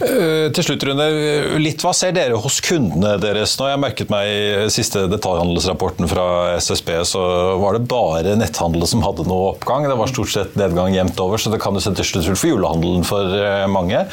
Uh, 0.00 0.48
til 0.54 0.66
slutt, 0.66 0.86
Rune. 0.88 1.06
Litt 1.62 1.82
hva 1.84 1.92
ser 1.96 2.14
dere 2.16 2.38
hos 2.40 2.60
kundene 2.64 3.14
deres 3.22 3.54
nå? 3.60 3.68
Jeg 3.70 3.82
merket 3.82 4.12
meg 4.12 4.30
i 4.30 4.70
siste 4.72 5.04
detaljhandelsrapporten 5.12 6.08
fra 6.10 6.26
SSB, 6.58 6.94
så 7.08 7.22
var 7.62 7.76
det 7.78 7.88
bare 7.90 8.36
netthandel 8.38 8.86
som 8.88 9.04
hadde 9.06 9.26
noe 9.28 9.52
oppgang. 9.52 9.88
Det 9.90 9.98
var 9.98 10.12
stort 10.12 10.32
sett 10.34 10.56
nedgang 10.58 10.94
jevnt 10.96 11.20
over, 11.22 11.42
så 11.42 11.52
det 11.52 11.60
kan 11.62 11.76
jo 11.76 11.84
sette 11.84 12.06
slutt 12.06 12.30
for 12.32 12.52
julehandelen 12.54 13.06
for 13.06 13.36
uh, 13.36 13.66
mange. 13.70 14.04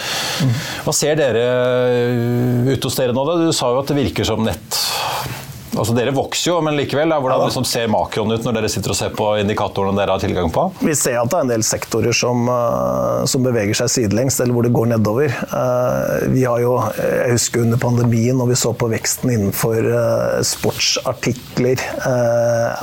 Hva 0.85 0.95
ser 0.95 1.19
dere 1.19 1.45
ute 2.69 2.83
hos 2.85 2.99
dere 2.99 3.15
nå? 3.15 3.25
Da? 3.29 3.39
Du 3.45 3.53
sa 3.55 3.71
jo 3.73 3.83
at 3.83 3.91
det 3.91 3.99
virker 3.99 4.27
som 4.27 4.43
nett 4.45 4.83
Altså 5.77 5.93
Dere 5.93 6.13
vokser 6.15 6.51
jo, 6.51 6.57
men 6.65 6.77
likevel. 6.77 7.09
Da, 7.11 7.19
hvordan 7.21 7.43
ja, 7.43 7.49
liksom 7.49 7.65
ser 7.67 7.89
makroen 7.91 8.33
ut 8.33 8.45
når 8.45 8.57
dere 8.57 8.69
sitter 8.71 8.93
og 8.93 8.97
ser 8.97 9.13
på 9.15 9.27
indikatorene 9.41 9.97
dere 9.97 10.15
har 10.15 10.23
tilgang 10.23 10.51
på? 10.53 10.65
Vi 10.81 10.95
ser 10.97 11.19
at 11.21 11.29
det 11.31 11.37
er 11.37 11.45
en 11.45 11.51
del 11.51 11.65
sektorer 11.65 12.15
som, 12.15 12.49
uh, 12.49 13.25
som 13.29 13.45
beveger 13.45 13.77
seg 13.77 13.91
sidelengs, 13.93 14.39
eller 14.41 14.55
hvor 14.55 14.65
det 14.65 14.73
går 14.75 14.89
nedover. 14.93 15.35
Uh, 15.53 16.29
vi 16.33 16.45
har 16.45 16.61
jo, 16.63 16.75
Jeg 16.99 17.35
husker 17.35 17.63
under 17.65 17.81
pandemien 17.81 18.37
når 18.39 18.51
vi 18.51 18.59
så 18.59 18.73
på 18.77 18.89
veksten 18.91 19.33
innenfor 19.35 19.89
uh, 19.89 20.39
sportsartikler, 20.45 21.81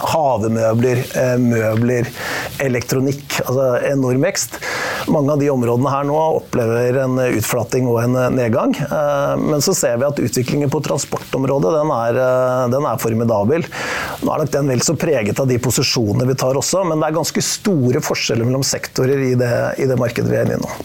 havemøbler, 0.07 1.03
møbler, 1.43 2.09
elektronikk. 2.63 3.41
Altså 3.47 3.67
enorm 3.91 4.25
vekst. 4.27 4.59
Mange 5.13 5.35
av 5.35 5.41
de 5.41 5.51
områdene 5.53 5.93
her 5.93 6.07
nå 6.09 6.17
opplever 6.39 7.01
en 7.05 7.19
utflating 7.27 7.89
og 7.91 8.01
en 8.03 8.17
nedgang. 8.35 8.75
Men 9.43 9.65
så 9.65 9.75
ser 9.77 9.99
vi 10.01 10.09
at 10.09 10.21
utviklingen 10.23 10.73
på 10.73 10.83
transportområdet 10.85 11.73
den 11.77 11.93
er, 11.95 12.21
den 12.73 12.86
er 12.91 13.01
formidabel. 13.03 13.67
Nå 14.23 14.33
er 14.33 14.45
nok 14.45 14.53
den 14.55 14.73
vel 14.73 14.85
så 14.85 14.97
preget 14.99 15.41
av 15.43 15.49
de 15.51 15.59
posisjonene 15.63 16.29
vi 16.29 16.37
tar 16.39 16.59
også, 16.59 16.85
men 16.89 17.01
det 17.01 17.11
er 17.11 17.19
ganske 17.19 17.45
store 17.45 18.03
forskjeller 18.05 18.49
mellom 18.49 18.65
sektorer 18.67 19.25
i 19.31 19.33
det, 19.39 19.55
i 19.83 19.89
det 19.89 19.99
markedet 20.01 20.33
vi 20.33 20.39
er 20.41 20.49
inne 20.49 20.61
i 20.61 20.65
nå. 20.65 20.77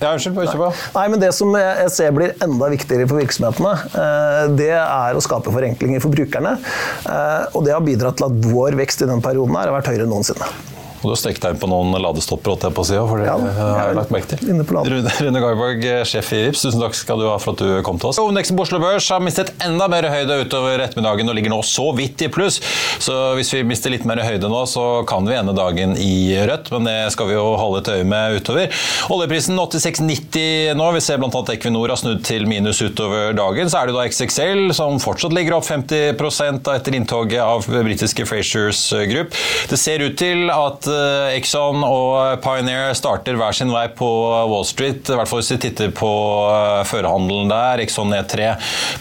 Ja, 0.00 0.14
unnskyld, 0.14 0.34
bare 0.34 0.56
på. 0.58 0.70
Nei, 0.96 1.06
men 1.12 1.22
Det 1.22 1.30
som 1.36 1.52
jeg 1.58 1.90
ser 1.94 2.14
blir 2.16 2.34
enda 2.44 2.70
viktigere 2.72 3.08
for 3.10 3.20
virksomhetene, 3.20 3.74
eh, 4.02 4.44
det 4.58 4.72
er 4.74 5.16
å 5.16 5.24
skape 5.24 5.52
forenklinger 5.54 6.02
for 6.02 6.14
brukerne. 6.14 6.56
Eh, 7.04 7.42
og 7.54 7.66
det 7.66 7.76
har 7.76 7.84
bidratt 7.84 8.18
til 8.20 8.30
at 8.30 8.48
vår 8.50 8.78
vekst 8.80 9.04
i 9.04 9.10
den 9.10 9.22
perioden 9.24 9.56
her 9.58 9.70
har 9.70 9.78
vært 9.78 9.92
høyere 9.92 10.08
enn 10.08 10.16
noensinne. 10.16 10.73
Og 11.04 11.12
du 11.12 11.18
strekt 11.20 11.42
deg 11.44 11.54
inn 11.54 11.60
på 11.60 11.68
noen 11.68 11.94
ladestopper 12.00 12.54
holdt 12.54 12.66
jeg 12.68 12.76
på 12.76 12.84
å 12.84 12.88
si, 12.88 12.96
for 12.96 13.20
det 13.20 13.28
ja, 13.28 13.36
har 13.36 13.90
jeg 13.90 13.98
lagt 13.98 14.12
merke 14.14 14.30
til. 14.30 14.62
Rune, 14.64 15.12
Rune 15.20 15.42
Garborg, 15.44 15.84
sjef 16.08 16.30
i 16.32 16.42
Rips, 16.46 16.64
tusen 16.64 16.80
takk 16.80 16.96
skal 16.96 17.20
du 17.20 17.26
ha 17.28 17.36
for 17.42 17.54
at 17.54 17.62
du 17.62 17.82
kom 17.86 18.00
til 18.00 18.10
oss. 18.10 18.20
Hovedindeksen 18.22 18.56
på 18.56 18.64
Oslo 18.64 18.80
Børs 18.82 19.08
har 19.12 19.22
mistet 19.24 19.52
enda 19.64 19.88
mer 19.92 20.08
høyde 20.08 20.40
utover 20.44 20.80
ettermiddagen 20.84 21.30
og 21.30 21.36
ligger 21.36 21.52
nå 21.52 21.60
så 21.66 21.90
vidt 21.96 22.24
i 22.24 22.30
pluss. 22.32 22.60
Så 23.04 23.14
hvis 23.38 23.52
vi 23.54 23.62
mister 23.66 23.92
litt 23.92 24.06
mer 24.08 24.22
høyde 24.24 24.48
nå, 24.50 24.62
så 24.70 25.04
kan 25.08 25.28
vi 25.28 25.36
ende 25.36 25.54
dagen 25.56 25.94
i 26.00 26.34
rødt, 26.48 26.70
men 26.74 26.88
det 26.88 26.96
skal 27.14 27.28
vi 27.30 27.36
jo 27.36 27.44
holde 27.60 27.82
et 27.82 27.92
øye 27.98 28.08
med 28.08 28.38
utover. 28.40 28.84
Oljeprisen 29.14 29.58
86,90 29.60 30.74
nå. 30.78 30.88
Vi 30.96 31.04
ser 31.04 31.20
bl.a. 31.20 31.44
Equinor 31.54 31.92
har 31.92 32.00
snudd 32.00 32.24
til 32.26 32.48
minus 32.50 32.80
utover 32.84 33.34
dagen. 33.36 33.70
Så 33.70 33.80
er 33.80 33.90
det 33.90 33.96
da 33.98 34.06
XXL 34.08 34.72
som 34.76 35.00
fortsatt 35.02 35.34
ligger 35.36 35.58
opp 35.58 35.68
50% 35.68 36.72
etter 36.74 36.98
inntoget 36.98 37.42
av 37.44 37.68
britiske 37.68 38.26
Frasers 38.28 38.86
Group. 39.10 39.36
Det 39.70 39.80
ser 39.80 40.04
ut 40.04 40.16
til 40.20 40.48
at 40.54 40.88
Exxon 41.34 41.82
og 41.86 42.40
Pioneer 42.44 42.92
starter 42.96 43.36
hver 43.38 43.54
sin 43.56 43.72
vei 43.74 43.86
på 43.92 44.06
Wall 44.50 44.64
Street. 44.68 45.08
I 45.10 45.18
hvert 45.18 45.30
fall 45.30 45.40
hvis 45.40 45.52
vi 45.54 45.58
titter 45.66 45.92
på 45.94 46.10
eh, 46.50 46.82
førerhandelen 46.88 47.50
der. 47.50 47.82
Exxon 47.84 48.10
ned 48.12 48.28
3, 48.30 48.52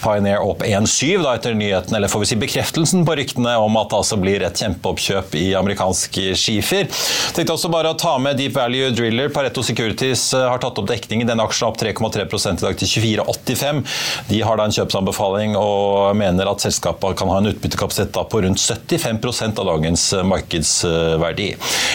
Pioneer 0.03 0.43
opp 0.43 0.63
1,7 0.65 1.21
da 1.23 1.35
etter 1.37 1.57
nyheten, 1.57 1.95
eller 1.97 2.11
får 2.11 2.23
vi 2.23 2.29
si 2.31 2.39
bekreftelsen 2.41 3.05
på 3.07 3.17
ryktene 3.19 3.55
om 3.61 3.77
at 3.79 3.91
det 3.91 3.99
altså 3.99 4.19
blir 4.21 4.45
et 4.45 4.59
kjempeoppkjøp 4.63 5.37
i 5.39 5.45
amerikansk 5.59 6.19
skifer. 6.39 6.89
Tenkte 7.35 7.55
også 7.55 7.71
bare 7.73 7.93
å 7.93 7.99
ta 7.99 8.15
med 8.21 8.39
Deep 8.41 8.57
Value 8.57 8.91
Driller. 8.95 9.31
Pareto 9.33 9.63
Securities 9.65 10.29
eh, 10.37 10.47
har 10.49 10.61
tatt 10.63 10.81
opp 10.81 10.89
dekningen. 10.89 11.29
Denne 11.29 11.47
aksjen 11.47 11.69
opp 11.69 11.79
3,3 11.81 12.27
i 12.27 12.59
dag 12.63 12.79
til 12.81 12.93
24,85. 12.95 13.83
De 14.31 14.41
har 14.43 14.59
da 14.59 14.67
en 14.67 14.77
kjøpsanbefaling 14.79 15.57
og 15.59 16.13
mener 16.19 16.49
at 16.49 16.65
selskapet 16.65 17.17
kan 17.19 17.31
ha 17.31 17.39
en 17.41 17.51
utbyttekapasitet 17.53 18.21
på 18.31 18.43
rundt 18.45 18.61
75% 18.61 19.59
av 19.61 19.69
dagens 19.73 20.07
markedsverdi. 20.27 21.51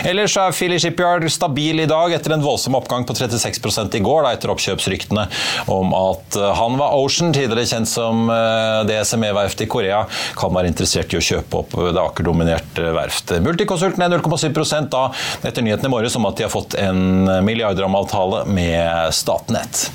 Ellers 0.09 0.37
er 0.38 0.55
Philly 0.55 0.79
Shipyard 0.83 1.27
stabil 1.33 1.83
i 1.83 1.88
dag 1.90 2.12
etter 2.14 2.35
en 2.35 2.44
voldsom 2.44 2.77
oppgang 2.79 3.07
på 3.09 3.16
36 3.18 3.96
i 3.98 4.03
går, 4.05 4.24
da, 4.24 4.33
etter 4.35 4.53
oppkjøpsryktene 4.53 5.27
om 5.72 5.94
at 5.96 6.38
eh, 6.38 6.53
Hanwa 6.59 6.90
Ocean, 6.98 7.33
tidligere 7.35 7.66
kjent 7.68 7.90
som 7.90 8.29
eh, 8.33 8.83
DSME-verftet 8.88 9.66
i 9.66 9.70
Korea, 9.70 10.05
kan 10.38 10.55
være 10.55 10.72
interessert 10.72 11.12
i 11.14 11.20
å 11.20 11.24
kjøpe 11.24 11.62
opp 11.62 11.77
det 11.79 12.03
Aker-dominerte 12.03 12.92
verftet. 12.96 13.42
Multiconsult 13.44 13.98
ned 14.01 14.18
0,7% 14.18 14.90
da 14.92 15.09
etter 15.46 15.64
nyheten 15.64 15.88
i 15.88 15.92
morges 15.92 16.16
om 16.18 16.29
at 16.29 16.38
de 16.38 16.46
har 16.46 16.53
fått 16.53 16.79
en 16.79 17.29
milliardrammeavtale 17.44 18.44
med 18.48 19.14
Statnett. 19.14 19.88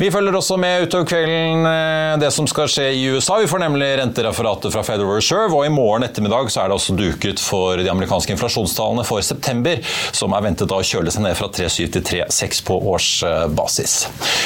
Vi 0.00 0.08
følger 0.10 0.34
også 0.34 0.56
med 0.60 0.86
utover 0.86 1.06
kvelden 1.10 1.66
eh, 1.68 2.18
det 2.22 2.30
som 2.34 2.46
skal 2.50 2.70
skje 2.70 2.88
i 2.96 3.04
USA. 3.12 3.38
Vi 3.42 3.48
får 3.50 3.62
nemlig 3.62 3.90
rentereferatet 4.00 4.72
fra 4.74 4.84
Federal 4.86 5.18
Reserve, 5.18 5.52
og 5.54 5.66
i 5.66 5.72
morgen 5.72 6.06
ettermiddag 6.06 6.50
så 6.52 6.62
er 6.62 6.70
det 6.70 6.78
også 6.78 6.96
duket 6.98 7.42
for 7.42 7.80
de 7.80 7.90
amerikanske 7.92 8.34
inflasjonstallene 8.34 9.04
for 9.06 9.21
september, 9.26 9.80
som 10.12 10.34
er 10.36 10.44
ventet 10.46 10.72
å 10.72 10.80
kjøle 10.84 11.12
seg 11.12 11.24
ned 11.26 11.36
fra 11.38 11.48
3,7 11.52 11.92
til 11.96 12.04
3,6 12.06 12.62
på 12.68 12.78
årsbasis. 12.94 13.96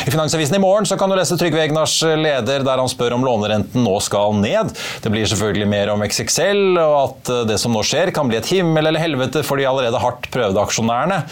I 0.06 0.12
Finansavisen 0.12 0.58
i 0.58 0.62
morgen 0.62 0.88
kan 0.98 1.10
du 1.10 1.16
lese 1.18 1.38
Trygve 1.38 1.64
Egnars 1.64 1.98
leder 2.02 2.64
der 2.66 2.80
han 2.82 2.90
spør 2.90 3.16
om 3.16 3.24
lånerenten 3.26 3.84
nå 3.84 3.96
skal 4.04 4.36
ned. 4.38 4.72
Det 5.02 5.12
blir 5.12 5.28
selvfølgelig 5.28 5.68
mer 5.70 5.92
om 5.94 6.04
XXL, 6.06 6.78
og 6.80 6.96
at 7.00 7.32
det 7.50 7.58
som 7.60 7.74
nå 7.74 7.82
skjer 7.86 8.12
kan 8.16 8.28
bli 8.30 8.38
et 8.40 8.50
himmel 8.52 8.86
eller 8.86 9.02
helvete 9.02 9.42
for 9.46 9.60
de 9.60 9.66
allerede 9.68 10.00
hardt 10.02 10.28
prøvde 10.32 10.62
aksjonærene. 10.62 11.22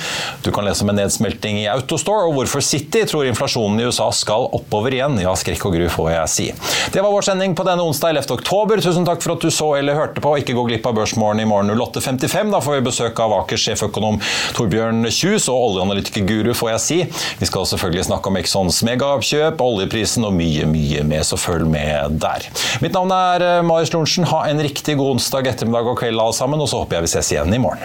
Du 0.45 0.51
kan 0.55 0.67
lese 0.67 0.85
om 0.85 0.93
en 0.93 1.01
nedsmelting 1.01 1.61
i 1.63 1.69
Autostore, 1.73 2.29
og 2.29 2.39
hvorfor 2.39 2.65
City 2.65 3.05
tror 3.09 3.29
inflasjonen 3.29 3.81
i 3.81 3.89
USA 3.89 4.11
skal 4.15 4.49
oppover 4.57 4.95
igjen. 4.97 5.19
Ja, 5.23 5.35
skrekk 5.39 5.67
og 5.69 5.77
gru, 5.77 5.87
får 5.93 6.11
jeg 6.15 6.33
si. 6.35 6.49
Det 6.95 7.03
var 7.03 7.15
vår 7.15 7.29
sending 7.29 7.57
på 7.59 7.67
denne 7.67 7.85
onsdag 7.85 8.15
11. 8.15 8.31
oktober. 8.39 8.83
Tusen 8.85 9.07
takk 9.09 9.23
for 9.25 9.37
at 9.37 9.45
du 9.45 9.51
så 9.55 9.71
eller 9.79 9.99
hørte 9.99 10.23
på. 10.25 10.35
Ikke 10.41 10.57
gå 10.57 10.67
glipp 10.69 10.87
av 10.89 10.97
Børsmorgen 10.99 11.43
i 11.43 11.49
morgen 11.49 11.73
08.55. 11.75 12.53
Da 12.55 12.63
får 12.65 12.79
vi 12.79 12.87
besøk 12.89 13.25
av 13.25 13.34
Akers 13.39 13.67
sjeføkonom 13.67 14.21
Torbjørn 14.57 15.09
Kjus 15.11 15.49
og 15.53 15.69
oljeanalytiker-guru, 15.71 16.53
får 16.57 16.75
jeg 16.75 16.85
si. 16.85 16.99
Vi 17.41 17.49
skal 17.51 17.69
selvfølgelig 17.71 18.09
snakke 18.11 18.31
om 18.31 18.41
Exxons 18.41 18.83
megaoppkjøp, 18.87 19.63
oljeprisen 19.65 20.27
og 20.29 20.37
mye, 20.37 20.69
mye 20.71 21.05
mer, 21.09 21.27
så 21.27 21.41
følg 21.41 21.69
med 21.71 22.21
der. 22.25 22.49
Mitt 22.85 22.97
navn 22.97 23.13
er 23.15 23.47
eh, 23.49 23.61
Marius 23.67 23.95
Lorentzen. 23.95 24.29
Ha 24.31 24.47
en 24.51 24.63
riktig 24.65 24.99
god 25.01 25.17
onsdag 25.17 25.53
ettermiddag 25.55 25.93
og 25.93 26.01
kveld 26.03 26.21
alle 26.21 26.37
sammen, 26.37 26.63
og 26.63 26.71
så 26.71 26.83
håper 26.83 27.01
jeg 27.01 27.09
vi 27.09 27.15
ses 27.17 27.35
igjen 27.35 27.55
i 27.55 27.63
morgen. 27.63 27.85